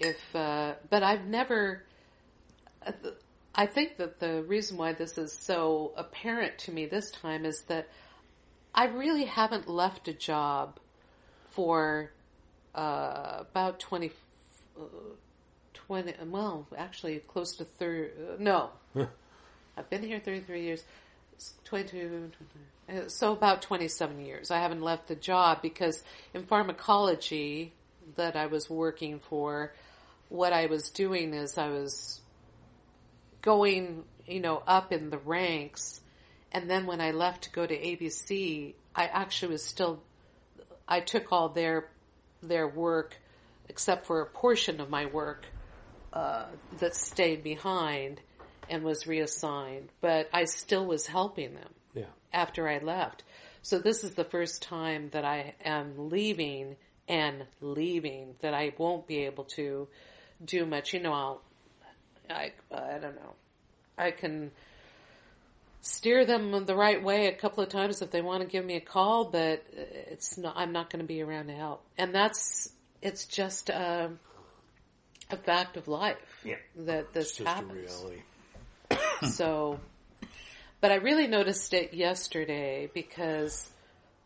if 0.00 0.34
uh, 0.34 0.74
but 0.90 1.02
I've 1.02 1.26
never. 1.26 1.82
I 3.54 3.66
think 3.66 3.96
that 3.96 4.20
the 4.20 4.42
reason 4.42 4.76
why 4.76 4.92
this 4.92 5.16
is 5.16 5.32
so 5.32 5.92
apparent 5.96 6.58
to 6.58 6.72
me 6.72 6.86
this 6.86 7.10
time 7.10 7.44
is 7.46 7.62
that 7.62 7.88
I 8.74 8.84
really 8.84 9.24
haven't 9.24 9.66
left 9.66 10.06
a 10.08 10.12
job 10.12 10.78
for 11.52 12.12
uh, 12.74 13.38
about 13.40 13.80
20, 13.80 14.12
uh, 14.78 14.82
20, 15.72 16.14
well, 16.26 16.66
actually 16.76 17.18
close 17.20 17.56
to 17.56 17.64
30, 17.64 18.02
uh, 18.02 18.08
no. 18.38 18.70
I've 19.78 19.88
been 19.88 20.02
here 20.02 20.20
33 20.20 20.62
years, 20.62 20.84
It's 21.32 21.54
22, 21.64 22.30
uh, 22.88 23.08
so 23.08 23.32
about 23.32 23.62
27 23.62 24.20
years. 24.20 24.50
I 24.50 24.58
haven't 24.58 24.82
left 24.82 25.08
the 25.08 25.16
job 25.16 25.62
because 25.62 26.04
in 26.34 26.44
pharmacology 26.44 27.72
that 28.16 28.36
I 28.36 28.46
was 28.46 28.68
working 28.68 29.18
for, 29.18 29.72
what 30.28 30.52
I 30.52 30.66
was 30.66 30.90
doing 30.90 31.34
is 31.34 31.56
I 31.58 31.68
was 31.68 32.20
going, 33.42 34.04
you 34.26 34.40
know, 34.40 34.62
up 34.66 34.92
in 34.92 35.10
the 35.10 35.18
ranks. 35.18 36.00
And 36.52 36.68
then 36.70 36.86
when 36.86 37.00
I 37.00 37.12
left 37.12 37.44
to 37.44 37.50
go 37.50 37.66
to 37.66 37.76
ABC, 37.76 38.74
I 38.94 39.06
actually 39.06 39.52
was 39.52 39.64
still, 39.64 40.02
I 40.88 41.00
took 41.00 41.32
all 41.32 41.50
their, 41.50 41.88
their 42.42 42.66
work, 42.66 43.16
except 43.68 44.06
for 44.06 44.20
a 44.20 44.26
portion 44.26 44.80
of 44.80 44.90
my 44.90 45.06
work, 45.06 45.46
uh, 46.12 46.46
that 46.78 46.94
stayed 46.94 47.42
behind 47.42 48.20
and 48.68 48.82
was 48.82 49.06
reassigned. 49.06 49.90
But 50.00 50.28
I 50.32 50.44
still 50.44 50.86
was 50.86 51.06
helping 51.06 51.54
them 51.54 51.68
Yeah. 51.94 52.04
after 52.32 52.68
I 52.68 52.78
left. 52.78 53.22
So 53.62 53.78
this 53.78 54.02
is 54.02 54.12
the 54.12 54.24
first 54.24 54.62
time 54.62 55.10
that 55.10 55.24
I 55.24 55.54
am 55.64 56.08
leaving 56.08 56.76
and 57.08 57.44
leaving 57.60 58.34
that 58.40 58.54
I 58.54 58.72
won't 58.78 59.06
be 59.06 59.24
able 59.26 59.44
to 59.56 59.88
do 60.44 60.66
much. 60.66 60.92
You 60.92 61.00
know, 61.00 61.12
I'll, 61.12 61.42
I, 62.30 62.52
I 62.72 62.98
don't 62.98 63.16
know. 63.16 63.34
I 63.98 64.10
can, 64.10 64.50
steer 65.86 66.24
them 66.24 66.66
the 66.66 66.74
right 66.74 67.02
way 67.02 67.28
a 67.28 67.32
couple 67.32 67.62
of 67.62 67.68
times 67.68 68.02
if 68.02 68.10
they 68.10 68.20
want 68.20 68.42
to 68.42 68.48
give 68.48 68.64
me 68.64 68.74
a 68.74 68.80
call, 68.80 69.24
but 69.24 69.64
it's 69.72 70.36
not, 70.36 70.54
I'm 70.56 70.72
not 70.72 70.90
going 70.90 71.00
to 71.00 71.06
be 71.06 71.22
around 71.22 71.46
to 71.46 71.54
help. 71.54 71.84
And 71.96 72.12
that's, 72.12 72.70
it's 73.00 73.24
just 73.26 73.70
a, 73.70 74.10
a 75.30 75.36
fact 75.36 75.76
of 75.76 75.86
life 75.86 76.16
Yeah. 76.44 76.56
that 76.76 77.12
this 77.12 77.38
happens. 77.38 78.04
So, 79.30 79.80
but 80.80 80.92
I 80.92 80.96
really 80.96 81.26
noticed 81.26 81.72
it 81.72 81.94
yesterday 81.94 82.90
because 82.92 83.70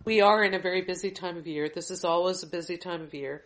we 0.04 0.20
are 0.20 0.42
in 0.42 0.54
a 0.54 0.58
very 0.58 0.82
busy 0.82 1.10
time 1.10 1.36
of 1.36 1.46
year. 1.46 1.68
This 1.72 1.90
is 1.90 2.04
always 2.04 2.42
a 2.42 2.46
busy 2.46 2.76
time 2.76 3.02
of 3.02 3.14
year. 3.14 3.44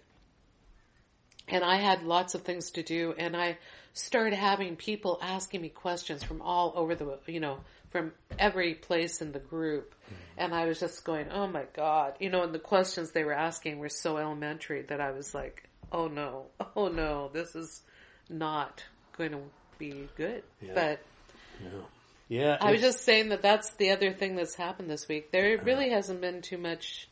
And 1.48 1.62
I 1.62 1.76
had 1.76 2.02
lots 2.02 2.34
of 2.34 2.42
things 2.42 2.70
to 2.72 2.82
do 2.82 3.14
and 3.18 3.36
I 3.36 3.58
started 3.92 4.34
having 4.34 4.76
people 4.76 5.18
asking 5.22 5.62
me 5.62 5.68
questions 5.68 6.22
from 6.22 6.42
all 6.42 6.72
over 6.74 6.94
the, 6.94 7.18
you 7.26 7.40
know, 7.40 7.58
from 7.90 8.12
every 8.38 8.74
place 8.74 9.22
in 9.22 9.30
the 9.32 9.38
group. 9.38 9.94
Mm-hmm. 9.94 10.14
And 10.38 10.54
I 10.54 10.66
was 10.66 10.80
just 10.80 11.04
going, 11.04 11.28
oh 11.30 11.46
my 11.46 11.64
God, 11.76 12.14
you 12.18 12.28
know, 12.28 12.42
and 12.42 12.52
the 12.52 12.58
questions 12.58 13.12
they 13.12 13.24
were 13.24 13.32
asking 13.32 13.78
were 13.78 13.88
so 13.88 14.16
elementary 14.16 14.82
that 14.82 15.00
I 15.00 15.12
was 15.12 15.34
like, 15.34 15.68
oh 15.92 16.08
no, 16.08 16.46
oh 16.76 16.88
no, 16.88 17.30
this 17.32 17.54
is 17.54 17.82
not 18.28 18.82
going 19.16 19.30
to 19.30 19.40
be 19.78 20.08
good. 20.16 20.42
Yeah. 20.60 20.72
But 20.74 21.00
Yeah. 21.62 21.70
Yeah. 22.28 22.56
I 22.60 22.72
was 22.72 22.80
just 22.80 23.00
saying 23.00 23.28
that 23.28 23.42
that's 23.42 23.70
the 23.74 23.90
other 23.90 24.12
thing 24.12 24.34
that's 24.34 24.54
happened 24.54 24.90
this 24.90 25.06
week. 25.06 25.30
There 25.30 25.56
really 25.58 25.90
hasn't 25.90 26.20
been 26.20 26.42
too 26.42 26.58
much 26.58 27.08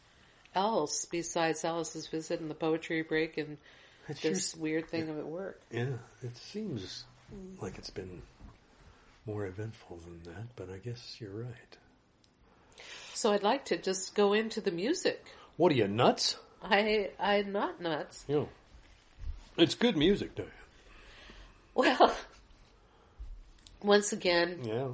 else 0.54 1.06
besides 1.10 1.64
Alice's 1.64 2.08
visit 2.08 2.40
and 2.40 2.50
the 2.50 2.54
poetry 2.54 3.02
break 3.02 3.38
and 3.38 3.58
It 4.08 4.18
sure 4.18 4.30
this 4.32 4.54
weird 4.56 4.88
thing 4.88 5.08
of 5.08 5.18
at 5.18 5.26
work. 5.26 5.60
Yeah, 5.70 5.86
it 6.22 6.36
seems 6.36 7.04
like 7.60 7.78
it's 7.78 7.90
been 7.90 8.22
more 9.26 9.46
eventful 9.46 9.98
than 9.98 10.34
that, 10.34 10.56
but 10.56 10.68
I 10.70 10.78
guess 10.78 11.16
you're 11.20 11.30
right. 11.30 11.76
So 13.14 13.32
I'd 13.32 13.42
like 13.42 13.66
to 13.66 13.76
just 13.76 14.14
go 14.14 14.32
into 14.32 14.60
the 14.60 14.72
music. 14.72 15.24
What 15.56 15.70
are 15.72 15.76
you 15.76 15.86
nuts? 15.86 16.36
I 16.62 17.10
I'm 17.20 17.52
not 17.52 17.80
nuts. 17.80 18.24
Know, 18.28 18.48
it's 19.56 19.74
good 19.74 19.96
music, 19.96 20.34
Diane. 20.34 20.50
Well, 21.74 22.14
once 23.82 24.12
again, 24.12 24.60
Yeah, 24.64 24.88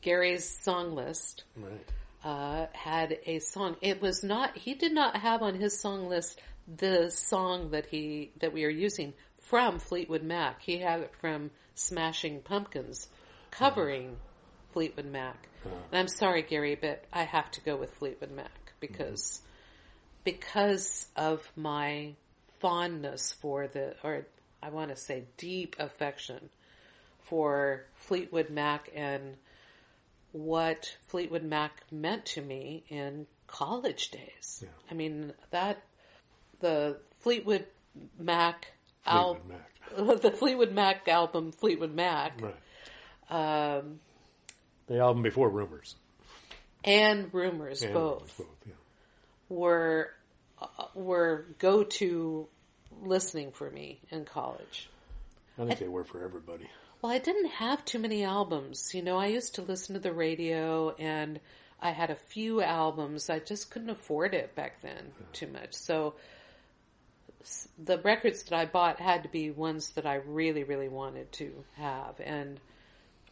Gary's 0.00 0.48
song 0.48 0.94
list 0.94 1.44
right. 1.56 1.88
Uh, 2.24 2.66
had 2.72 3.18
a 3.26 3.38
song. 3.40 3.76
It 3.80 4.00
was 4.00 4.22
not. 4.22 4.56
He 4.56 4.74
did 4.74 4.92
not 4.92 5.16
have 5.16 5.42
on 5.42 5.54
his 5.54 5.78
song 5.78 6.08
list 6.08 6.40
the 6.76 7.10
song 7.10 7.70
that 7.70 7.86
he 7.86 8.32
that 8.40 8.52
we 8.52 8.64
are 8.64 8.70
using 8.70 9.14
from 9.38 9.78
Fleetwood 9.78 10.22
Mac. 10.22 10.62
He 10.62 10.78
had 10.78 11.00
it 11.00 11.14
from 11.20 11.50
Smashing 11.74 12.40
Pumpkins, 12.40 13.08
covering 13.50 14.16
Fleetwood 14.72 15.06
Mac. 15.06 15.48
And 15.64 15.98
I'm 15.98 16.08
sorry, 16.08 16.42
Gary, 16.42 16.76
but 16.80 17.04
I 17.12 17.24
have 17.24 17.50
to 17.52 17.60
go 17.60 17.76
with 17.76 17.94
Fleetwood 17.94 18.32
Mac 18.32 18.72
because 18.80 19.42
because 20.24 21.06
of 21.16 21.50
my 21.56 22.14
fondness 22.60 23.32
for 23.32 23.66
the, 23.66 23.94
or 24.04 24.26
I 24.62 24.70
want 24.70 24.90
to 24.90 24.96
say 24.96 25.24
deep 25.36 25.76
affection 25.78 26.48
for 27.20 27.84
Fleetwood 27.94 28.50
Mac 28.50 28.90
and 28.94 29.36
what 30.32 30.94
Fleetwood 31.08 31.44
Mac 31.44 31.72
meant 31.90 32.24
to 32.26 32.42
me 32.42 32.84
in 32.88 33.26
college 33.46 34.10
days. 34.10 34.60
Yeah. 34.62 34.68
I 34.90 34.94
mean, 34.94 35.32
that, 35.50 35.82
the 36.60 36.98
Fleetwood 37.20 37.66
Mac 38.18 38.72
album, 39.06 39.42
Fleetwood 39.88 40.08
Mac. 40.08 40.22
the 40.22 40.30
Fleetwood 40.30 40.72
Mac 40.72 41.08
album, 41.08 41.52
Fleetwood 41.52 41.94
Mac, 41.94 42.40
Right. 42.40 43.76
um, 43.78 44.00
The 44.86 44.98
album 44.98 45.22
before 45.22 45.50
Rumours. 45.50 45.96
and 46.84 47.32
Rumours 47.32 47.82
And 47.82 47.92
both. 47.92 48.20
Rumours, 48.20 48.32
both 48.38 48.66
yeah. 48.66 48.72
were 49.48 50.10
uh, 50.60 50.66
were 50.94 51.46
go 51.58 51.82
to 51.84 52.48
listening 53.02 53.52
for 53.52 53.68
me 53.70 54.00
in 54.10 54.24
college. 54.24 54.88
I 55.58 55.66
think 55.66 55.78
they 55.78 55.88
were 55.88 56.04
for 56.04 56.24
everybody. 56.24 56.68
Well, 57.02 57.10
I 57.10 57.18
didn't 57.18 57.50
have 57.50 57.84
too 57.84 57.98
many 57.98 58.22
albums. 58.22 58.94
You 58.94 59.02
know, 59.02 59.18
I 59.18 59.26
used 59.26 59.56
to 59.56 59.62
listen 59.62 59.94
to 59.94 60.00
the 60.00 60.12
radio 60.12 60.94
and 61.00 61.40
I 61.80 61.90
had 61.90 62.10
a 62.10 62.14
few 62.14 62.62
albums. 62.62 63.28
I 63.28 63.40
just 63.40 63.72
couldn't 63.72 63.90
afford 63.90 64.34
it 64.34 64.54
back 64.54 64.80
then 64.82 65.10
too 65.32 65.48
much. 65.48 65.74
So 65.74 66.14
the 67.76 67.98
records 67.98 68.44
that 68.44 68.56
I 68.56 68.66
bought 68.66 69.00
had 69.00 69.24
to 69.24 69.28
be 69.28 69.50
ones 69.50 69.90
that 69.90 70.06
I 70.06 70.14
really, 70.14 70.62
really 70.62 70.88
wanted 70.88 71.32
to 71.32 71.64
have. 71.74 72.20
And 72.20 72.60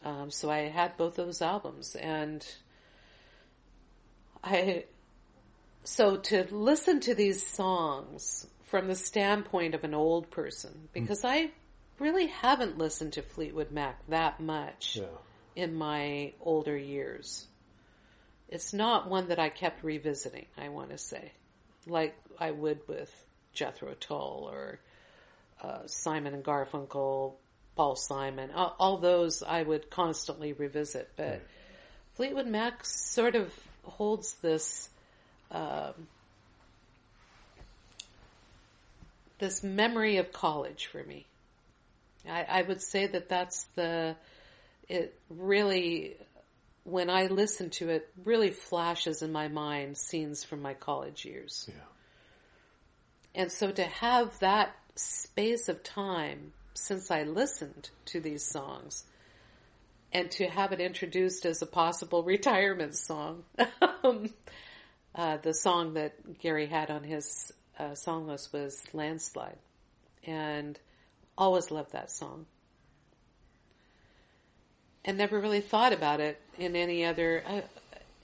um, 0.04 0.33
so 0.33 0.50
I 0.50 0.62
had 0.68 0.96
both 0.96 1.14
those 1.14 1.40
albums. 1.40 1.94
And 1.94 2.44
I, 4.42 4.87
so 5.85 6.16
to 6.16 6.44
listen 6.50 6.98
to 7.00 7.14
these 7.14 7.46
songs 7.46 8.48
from 8.66 8.88
the 8.88 8.96
standpoint 8.96 9.76
of 9.76 9.85
an 9.85 9.94
old 9.94 10.28
person, 10.33 10.88
because 10.92 11.24
I 11.24 11.52
really 12.00 12.26
haven't 12.26 12.78
listened 12.78 13.12
to 13.14 13.22
Fleetwood 13.22 13.70
Mac 13.70 14.04
that 14.08 14.40
much 14.40 14.96
Yeah. 14.96 15.04
in 15.54 15.74
my 15.74 16.32
older 16.40 16.76
years. 16.76 17.46
It's 18.48 18.72
not 18.72 19.08
one 19.08 19.28
that 19.28 19.38
I 19.38 19.48
kept 19.48 19.84
revisiting, 19.84 20.46
I 20.58 20.70
want 20.70 20.90
to 20.90 20.98
say, 20.98 21.30
like 21.86 22.16
I 22.38 22.50
would 22.50 22.80
with 22.88 23.12
Jethro 23.52 23.94
Tull 24.00 24.48
or 24.50 24.80
uh, 25.62 25.86
Simon 25.86 26.34
and 26.34 26.42
Garfunkel, 26.42 27.34
Paul 27.76 27.96
Simon. 27.96 28.50
All, 28.52 28.74
all 28.78 28.96
those 28.96 29.42
I 29.42 29.62
would 29.62 29.90
constantly 29.90 30.52
revisit, 30.52 31.10
but 31.16 31.24
Right. 31.28 31.42
Fleetwood 32.14 32.46
Mac 32.46 32.84
sort 32.84 33.34
of 33.36 33.52
holds 33.84 34.34
this 34.34 34.88
um, 35.50 35.94
this 39.38 39.62
memory 39.62 40.18
of 40.18 40.32
college 40.32 40.86
for 40.86 41.02
me. 41.02 41.26
I, 42.28 42.46
I 42.48 42.62
would 42.62 42.83
say 42.83 43.06
that 43.06 43.28
that's 43.28 43.64
the 43.74 44.16
it 44.88 45.18
really 45.28 46.16
when 46.85 47.11
I 47.11 47.26
listen 47.26 47.70
to 47.70 47.88
it 47.90 48.09
really 48.24 48.50
flashes 48.50 49.22
in 49.22 49.33
my 49.33 49.48
mind 49.48 49.96
scenes 49.96 50.44
from 50.44 50.62
my 50.62 50.74
college 50.74 51.24
years. 51.24 51.68
Yeah. 51.68 53.42
And 53.42 53.52
so 53.52 53.70
to 53.70 53.85
have 53.85 54.37
that 54.40 54.74
space 54.96 55.68
of 55.68 55.83
time 55.83 56.52
since 56.74 57.11
I 57.11 57.22
listened 57.22 57.90
to 58.06 58.20
these 58.20 58.44
songs 58.44 59.04
and 60.12 60.30
to 60.33 60.46
have 60.46 60.72
it 60.72 60.80
introduced 60.80 61.44
as 61.46 61.62
a 61.62 61.66
possible 61.66 62.22
retirement 62.24 62.96
song, 62.96 63.44
um, 64.02 64.30
uh, 65.14 65.37
the 65.37 65.54
song 65.54 65.94
that 65.94 66.40
Gary 66.40 66.66
had 66.66 66.90
on 66.90 67.04
his 67.04 67.52
uh, 67.78 67.94
song 67.94 68.26
list 68.26 68.52
was 68.52 68.83
Landslide. 68.92 69.59
And 70.26 70.78
always 71.36 71.70
loved 71.70 71.92
that 71.92 72.10
song. 72.10 72.46
And 75.04 75.16
never 75.16 75.40
really 75.40 75.60
thought 75.60 75.92
about 75.92 76.20
it 76.20 76.40
in 76.58 76.76
any 76.76 77.04
other, 77.06 77.42
uh, 77.46 77.60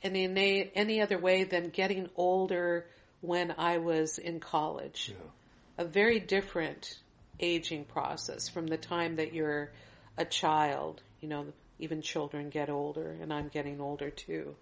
in 0.02 0.14
any, 0.14 0.70
any 0.74 1.00
other 1.00 1.18
way 1.18 1.44
than 1.44 1.70
getting 1.70 2.08
older 2.16 2.86
when 3.22 3.54
I 3.56 3.78
was 3.78 4.18
in 4.18 4.40
college 4.40 5.08
Yeah. 5.10 5.30
a 5.78 5.84
very 5.84 6.20
different 6.20 6.98
aging 7.40 7.84
process 7.86 8.48
from 8.48 8.66
the 8.66 8.76
time 8.76 9.16
that 9.16 9.32
you're 9.32 9.70
a 10.16 10.24
child. 10.24 11.02
You 11.20 11.28
know, 11.28 11.46
even 11.78 12.02
children 12.02 12.50
get 12.50 12.68
older, 12.68 13.10
and 13.20 13.32
I'm 13.32 13.48
getting 13.48 13.80
older 13.80 14.10
too. 14.10 14.54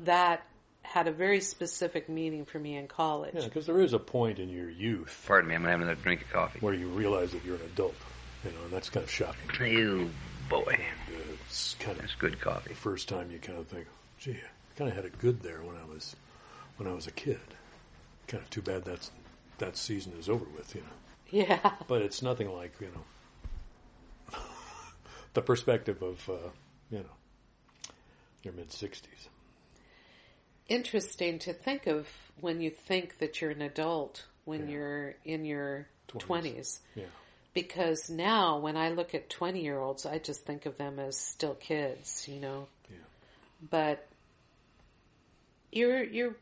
That 0.00 0.46
had 0.84 1.08
a 1.08 1.12
very 1.12 1.40
specific 1.40 2.08
meaning 2.08 2.44
for 2.44 2.58
me 2.58 2.76
in 2.76 2.86
college. 2.86 3.34
Yeah, 3.34 3.44
because 3.44 3.66
there 3.66 3.80
is 3.80 3.92
a 3.92 3.98
point 3.98 4.38
in 4.38 4.48
your 4.48 4.70
youth 4.70 5.24
Pardon 5.26 5.48
me, 5.48 5.56
I'm 5.56 5.62
gonna 5.62 5.72
have 5.72 5.80
another 5.80 6.00
drink 6.00 6.22
of 6.22 6.30
coffee. 6.30 6.58
where 6.60 6.74
you 6.74 6.88
realize 6.88 7.32
that 7.32 7.44
you're 7.44 7.56
an 7.56 7.62
adult. 7.74 7.94
You 8.44 8.50
know, 8.52 8.58
and 8.64 8.72
that's 8.72 8.90
kind 8.90 9.02
of 9.04 9.10
shocking. 9.10 9.50
You 9.66 10.10
boy, 10.48 10.64
Uh, 10.68 11.14
It's 11.46 11.74
kind 11.80 11.92
of 11.96 12.02
that's 12.02 12.14
good 12.14 12.38
coffee. 12.40 12.68
the 12.70 12.74
first 12.76 13.08
time 13.08 13.30
you 13.30 13.38
kind 13.38 13.58
of 13.58 13.66
think, 13.66 13.86
gee, 14.18 14.32
I 14.32 14.78
kind 14.78 14.88
of 14.90 14.94
had 14.96 15.04
it 15.06 15.18
good 15.18 15.40
there 15.42 15.62
when 15.62 15.76
I 15.76 15.84
was 15.84 16.14
when 16.76 16.88
I 16.88 16.92
was 16.92 17.06
a 17.06 17.10
kid. 17.12 17.40
Kind 18.28 18.42
of 18.42 18.50
too 18.50 18.62
bad 18.62 18.84
that's 18.84 19.10
that 19.58 19.76
season 19.76 20.12
is 20.18 20.28
over 20.28 20.44
with, 20.56 20.74
you 20.74 20.82
know. 20.82 20.86
Yeah. 21.30 21.72
But 21.88 22.02
it's 22.02 22.20
nothing 22.22 22.50
like 22.54 22.72
you 22.80 22.88
know 24.32 24.38
the 25.32 25.42
perspective 25.42 26.02
of 26.02 26.28
uh, 26.28 26.50
you 26.90 26.98
know 26.98 27.90
your 28.42 28.52
mid 28.54 28.70
sixties. 28.72 29.28
Interesting 30.68 31.38
to 31.40 31.52
think 31.52 31.86
of 31.86 32.08
when 32.40 32.60
you 32.60 32.70
think 32.70 33.18
that 33.18 33.40
you're 33.40 33.50
an 33.50 33.62
adult 33.62 34.24
when 34.44 34.66
Yeah. 34.68 34.74
you're 34.74 35.14
in 35.24 35.44
your 35.44 35.86
20s. 36.08 36.80
Yeah, 36.94 37.04
Because 37.54 38.10
now 38.10 38.58
when 38.58 38.76
I 38.76 38.90
look 38.90 39.14
at 39.14 39.30
20 39.30 39.62
year 39.62 39.78
olds, 39.78 40.06
I 40.06 40.18
just 40.18 40.44
think 40.44 40.66
of 40.66 40.76
them 40.76 40.98
as 40.98 41.16
still 41.18 41.54
kids, 41.54 42.26
you 42.28 42.40
know. 42.40 42.68
yeah, 42.90 42.96
but 43.70 44.06
you're 45.72 46.02
you're 46.02 46.36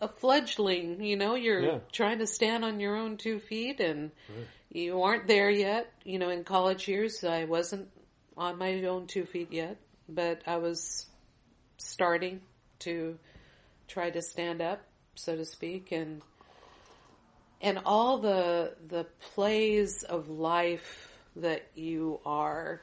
a 0.00 0.08
fledgling, 0.08 1.02
you 1.02 1.16
know, 1.16 1.34
you're 1.34 1.60
Yeah. 1.62 1.78
trying 1.92 2.18
to 2.18 2.26
stand 2.26 2.64
on 2.64 2.80
your 2.80 2.96
own 2.96 3.16
two 3.16 3.38
feet 3.40 3.80
and 3.80 4.10
right. 4.28 4.46
you 4.70 5.02
aren't 5.02 5.26
there 5.26 5.50
yet. 5.50 5.90
You 6.04 6.18
know, 6.18 6.30
in 6.30 6.44
college 6.44 6.88
years 6.88 7.24
I 7.24 7.44
wasn't 7.44 7.88
on 8.36 8.58
my 8.58 8.82
own 8.84 9.06
two 9.06 9.24
feet 9.26 9.52
yet, 9.52 9.76
but 10.08 10.42
I 10.46 10.56
was 10.56 11.06
starting 11.78 12.40
to 12.80 13.18
try 13.88 14.10
to 14.10 14.22
stand 14.22 14.60
up, 14.60 14.82
so 15.14 15.36
to 15.36 15.44
speak, 15.44 15.92
and 15.92 16.22
and 17.60 17.80
all 17.84 18.18
the 18.18 18.74
the 18.88 19.06
plays 19.34 20.02
of 20.02 20.28
life 20.28 21.16
that 21.36 21.66
you 21.74 22.20
are 22.24 22.80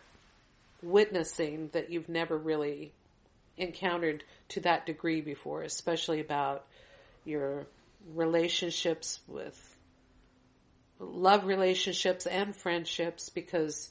witnessing 0.81 1.69
that 1.73 1.91
you've 1.91 2.09
never 2.09 2.37
really 2.37 2.91
encountered 3.57 4.23
to 4.49 4.59
that 4.61 4.85
degree 4.85 5.21
before, 5.21 5.61
especially 5.61 6.19
about 6.19 6.65
your 7.25 7.67
relationships 8.15 9.19
with 9.27 9.77
love 10.99 11.45
relationships 11.45 12.25
and 12.25 12.55
friendships 12.55 13.29
because 13.29 13.89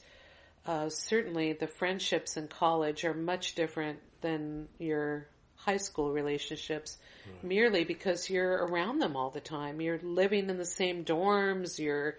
uh, 0.65 0.89
certainly 0.89 1.53
the 1.53 1.67
friendships 1.67 2.37
in 2.37 2.47
college 2.47 3.03
are 3.03 3.13
much 3.13 3.55
different 3.55 3.99
than 4.21 4.67
your 4.79 5.27
high 5.65 5.77
school 5.77 6.11
relationships 6.11 6.97
right. 7.25 7.43
merely 7.43 7.83
because 7.83 8.29
you're 8.29 8.65
around 8.65 8.99
them 8.99 9.15
all 9.15 9.29
the 9.29 9.41
time. 9.41 9.81
You're 9.81 9.99
living 10.01 10.49
in 10.49 10.57
the 10.57 10.65
same 10.65 11.05
dorms. 11.05 11.79
You're, 11.79 12.17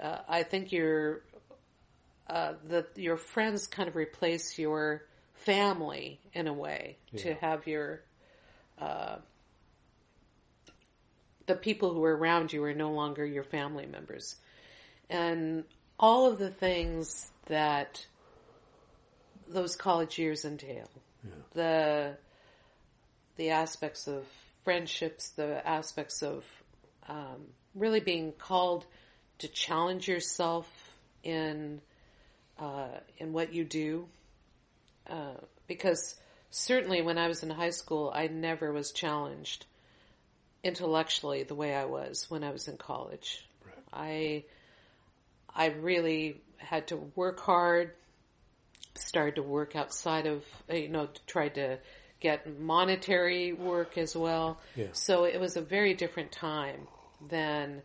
uh, 0.00 0.18
I 0.28 0.42
think 0.42 0.72
you're, 0.72 1.22
uh, 2.28 2.54
that 2.68 2.96
your 2.96 3.16
friends 3.16 3.66
kind 3.66 3.88
of 3.88 3.96
replace 3.96 4.58
your 4.58 5.02
family 5.34 6.20
in 6.32 6.46
a 6.46 6.52
way 6.52 6.98
yeah. 7.10 7.22
to 7.22 7.34
have 7.34 7.66
your, 7.66 8.02
uh, 8.80 9.16
the 11.46 11.54
people 11.54 11.94
who 11.94 12.04
are 12.04 12.16
around 12.16 12.52
you 12.52 12.62
are 12.64 12.74
no 12.74 12.92
longer 12.92 13.24
your 13.24 13.42
family 13.42 13.86
members. 13.86 14.36
And 15.10 15.64
all 15.98 16.30
of 16.30 16.38
the 16.38 16.50
things 16.50 17.30
that 17.46 18.06
those 19.48 19.74
college 19.76 20.18
years 20.18 20.44
entail. 20.44 20.88
Yeah. 21.24 21.30
The 21.54 22.16
the 23.38 23.50
aspects 23.50 24.06
of 24.06 24.24
friendships, 24.64 25.30
the 25.30 25.66
aspects 25.66 26.22
of 26.22 26.44
um, 27.08 27.46
really 27.74 28.00
being 28.00 28.32
called 28.32 28.84
to 29.38 29.48
challenge 29.48 30.06
yourself 30.06 30.68
in 31.22 31.80
uh, 32.58 32.88
in 33.18 33.32
what 33.32 33.54
you 33.54 33.64
do, 33.64 34.08
uh, 35.08 35.34
because 35.68 36.16
certainly 36.50 37.00
when 37.00 37.16
I 37.16 37.28
was 37.28 37.42
in 37.44 37.50
high 37.50 37.70
school, 37.70 38.12
I 38.14 38.26
never 38.26 38.72
was 38.72 38.90
challenged 38.90 39.64
intellectually 40.64 41.44
the 41.44 41.54
way 41.54 41.74
I 41.74 41.84
was 41.84 42.26
when 42.28 42.42
I 42.42 42.50
was 42.50 42.66
in 42.66 42.76
college. 42.76 43.48
Right. 43.64 44.44
I 45.54 45.64
I 45.64 45.66
really 45.74 46.42
had 46.56 46.88
to 46.88 46.96
work 47.14 47.38
hard, 47.38 47.92
started 48.96 49.36
to 49.36 49.42
work 49.42 49.76
outside 49.76 50.26
of 50.26 50.44
you 50.68 50.88
know 50.88 51.08
tried 51.26 51.54
to 51.54 51.78
get 52.20 52.58
monetary 52.58 53.52
work 53.52 53.96
as 53.96 54.16
well. 54.16 54.58
Yeah. 54.74 54.86
So 54.92 55.24
it 55.24 55.40
was 55.40 55.56
a 55.56 55.60
very 55.60 55.94
different 55.94 56.32
time 56.32 56.86
than 57.28 57.82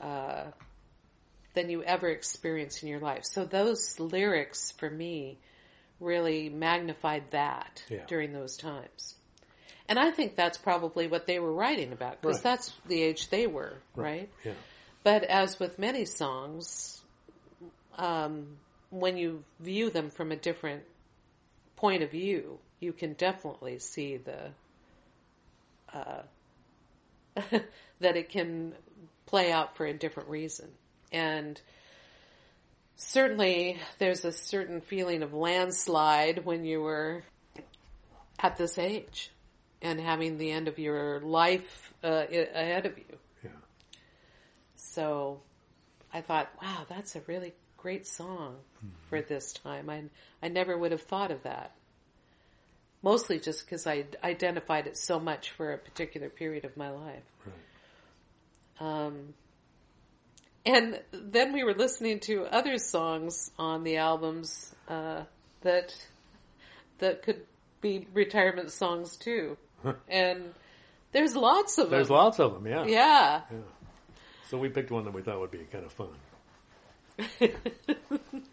uh, 0.00 0.44
than 1.54 1.70
you 1.70 1.82
ever 1.82 2.08
experienced 2.08 2.82
in 2.82 2.88
your 2.88 3.00
life. 3.00 3.24
So 3.24 3.44
those 3.44 3.98
lyrics 4.00 4.72
for 4.72 4.90
me 4.90 5.38
really 6.00 6.48
magnified 6.48 7.30
that 7.30 7.82
yeah. 7.88 8.04
during 8.08 8.32
those 8.32 8.56
times. 8.56 9.14
And 9.88 9.98
I 9.98 10.10
think 10.10 10.34
that's 10.34 10.58
probably 10.58 11.06
what 11.06 11.26
they 11.26 11.38
were 11.38 11.52
writing 11.52 11.92
about 11.92 12.20
because 12.20 12.38
right. 12.38 12.42
that's 12.42 12.72
the 12.86 13.02
age 13.02 13.28
they 13.28 13.46
were, 13.46 13.78
right? 13.94 14.04
right? 14.04 14.30
Yeah. 14.44 14.52
But 15.02 15.24
as 15.24 15.60
with 15.60 15.78
many 15.78 16.06
songs, 16.06 17.02
um, 17.98 18.56
when 18.90 19.16
you 19.16 19.44
view 19.60 19.90
them 19.90 20.10
from 20.10 20.32
a 20.32 20.36
different 20.36 20.84
point 21.76 22.02
of 22.02 22.10
view, 22.10 22.58
you 22.80 22.92
can 22.92 23.14
definitely 23.14 23.78
see 23.78 24.18
the 24.18 24.50
uh, 25.92 26.22
that 28.00 28.16
it 28.16 28.28
can 28.28 28.74
play 29.26 29.52
out 29.52 29.76
for 29.76 29.86
a 29.86 29.92
different 29.92 30.28
reason. 30.28 30.68
And 31.12 31.60
certainly 32.96 33.78
there's 33.98 34.24
a 34.24 34.32
certain 34.32 34.80
feeling 34.80 35.22
of 35.22 35.32
landslide 35.32 36.44
when 36.44 36.64
you 36.64 36.80
were 36.80 37.22
at 38.38 38.56
this 38.56 38.78
age 38.78 39.30
and 39.82 40.00
having 40.00 40.38
the 40.38 40.50
end 40.50 40.68
of 40.68 40.78
your 40.78 41.20
life 41.20 41.92
uh, 42.02 42.24
ahead 42.30 42.86
of 42.86 42.98
you. 42.98 43.18
Yeah. 43.42 43.50
So 44.76 45.40
I 46.12 46.20
thought, 46.20 46.50
wow, 46.60 46.84
that's 46.88 47.16
a 47.16 47.22
really 47.26 47.52
great 47.76 48.06
song 48.06 48.56
mm-hmm. 48.78 48.94
for 49.08 49.20
this 49.20 49.52
time. 49.52 49.90
I 49.90 50.04
I 50.42 50.48
never 50.48 50.76
would 50.76 50.92
have 50.92 51.02
thought 51.02 51.30
of 51.30 51.42
that. 51.42 51.72
Mostly 53.04 53.38
just 53.38 53.64
because 53.64 53.86
I 53.86 54.04
identified 54.24 54.86
it 54.86 54.96
so 54.96 55.20
much 55.20 55.50
for 55.50 55.72
a 55.72 55.78
particular 55.78 56.28
period 56.28 56.64
of 56.64 56.76
my 56.76 56.90
life. 56.90 57.22
Right. 58.80 58.88
Um, 58.88 59.34
and 60.66 61.00
then 61.12 61.52
we 61.52 61.62
were 61.62 61.74
listening 61.74 62.20
to 62.20 62.46
other 62.46 62.78
songs 62.78 63.50
on 63.58 63.84
the 63.84 63.98
albums 63.98 64.74
uh, 64.88 65.24
that 65.60 65.94
that 66.98 67.22
could 67.22 67.42
be 67.80 68.06
retirement 68.14 68.70
songs 68.70 69.16
too 69.16 69.58
and 70.08 70.54
there's 71.12 71.36
lots 71.36 71.78
of 71.78 71.84
them. 71.84 71.92
There's 71.92 72.08
them. 72.08 72.16
lots 72.16 72.40
of 72.40 72.54
them, 72.54 72.66
yeah. 72.66 72.84
Yeah. 72.86 73.40
yeah. 73.50 73.58
So 74.48 74.58
we 74.58 74.68
picked 74.68 74.90
one 74.90 75.04
that 75.04 75.14
we 75.14 75.22
thought 75.22 75.40
would 75.40 75.50
be 75.50 75.66
kind 75.70 75.84
of 75.84 75.92
fun. 75.92 76.08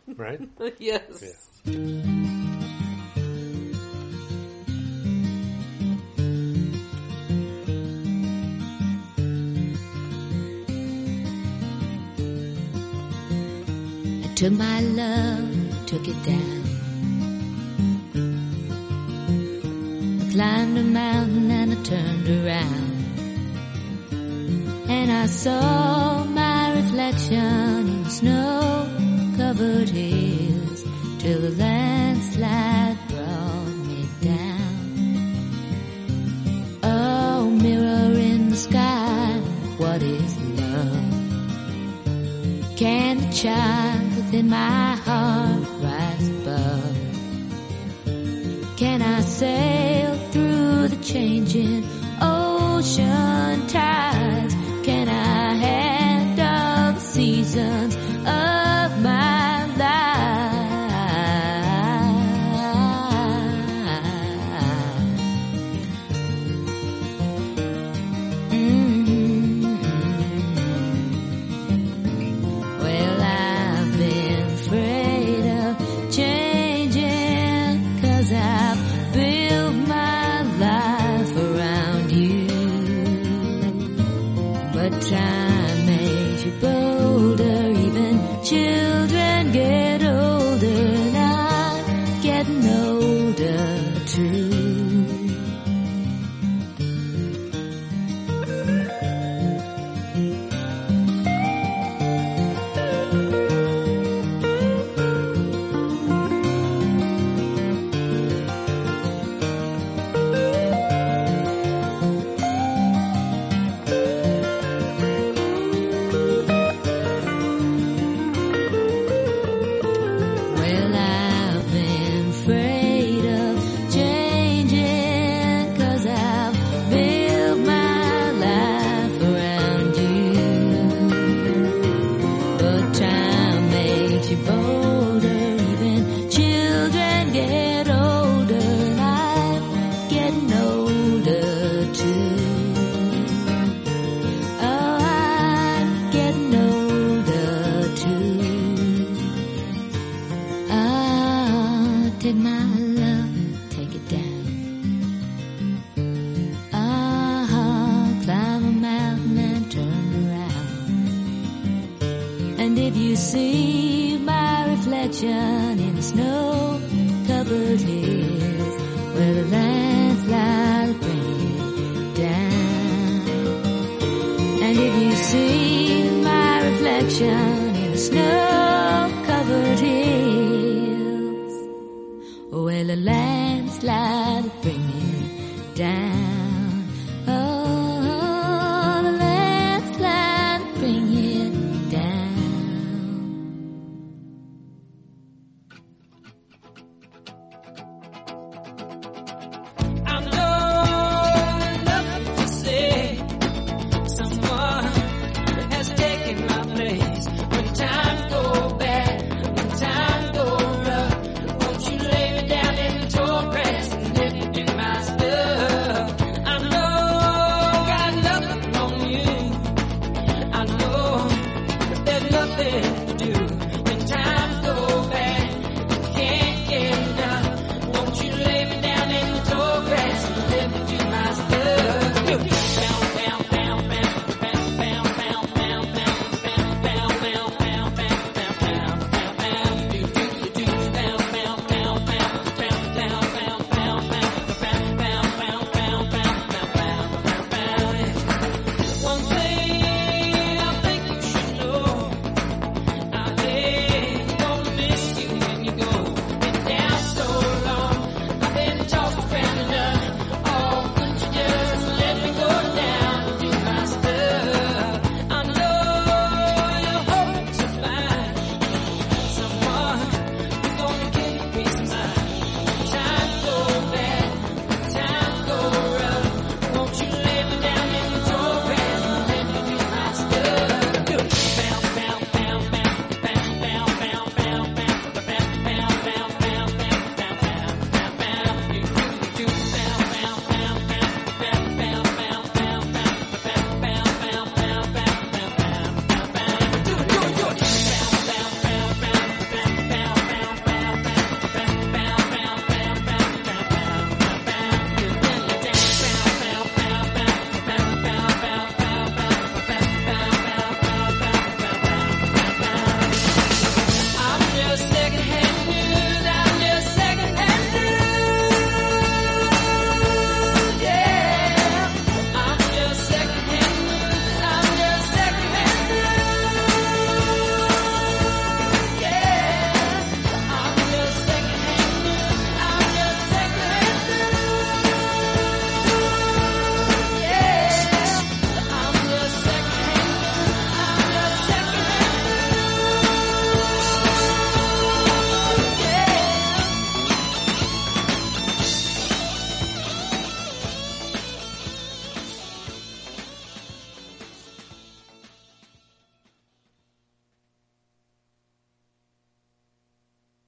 right? 0.15 0.39
Yes. 0.77 1.01
yes. 1.65 2.40
Took 14.41 14.53
my 14.53 14.81
love, 14.81 15.85
took 15.85 16.07
it 16.07 16.23
down. 16.23 16.63
I 20.19 20.31
climbed 20.31 20.77
a 20.79 20.83
mountain 20.83 21.51
and 21.51 21.73
I 21.73 21.75
turned 21.83 22.27
around. 22.27 22.91
And 24.89 25.11
I 25.11 25.27
saw 25.27 26.23
my 26.23 26.73
reflection 26.73 27.87
in 27.87 28.09
snow 28.09 28.89
covered 29.37 29.89
hills 29.89 30.85
till 31.19 31.39
the 31.41 31.51
landslide 31.51 32.97
brought 33.09 33.75
me 33.89 34.09
down. 34.21 35.19
Oh, 36.81 37.47
mirror 37.61 38.17
in 38.17 38.49
the 38.49 38.55
sky, 38.55 39.39
what 39.77 40.01
is 40.01 40.35
love? 40.59 41.11
Can 42.75 43.19
the 43.19 43.31
child 43.31 44.00
within 44.31 44.49
my 44.49 45.00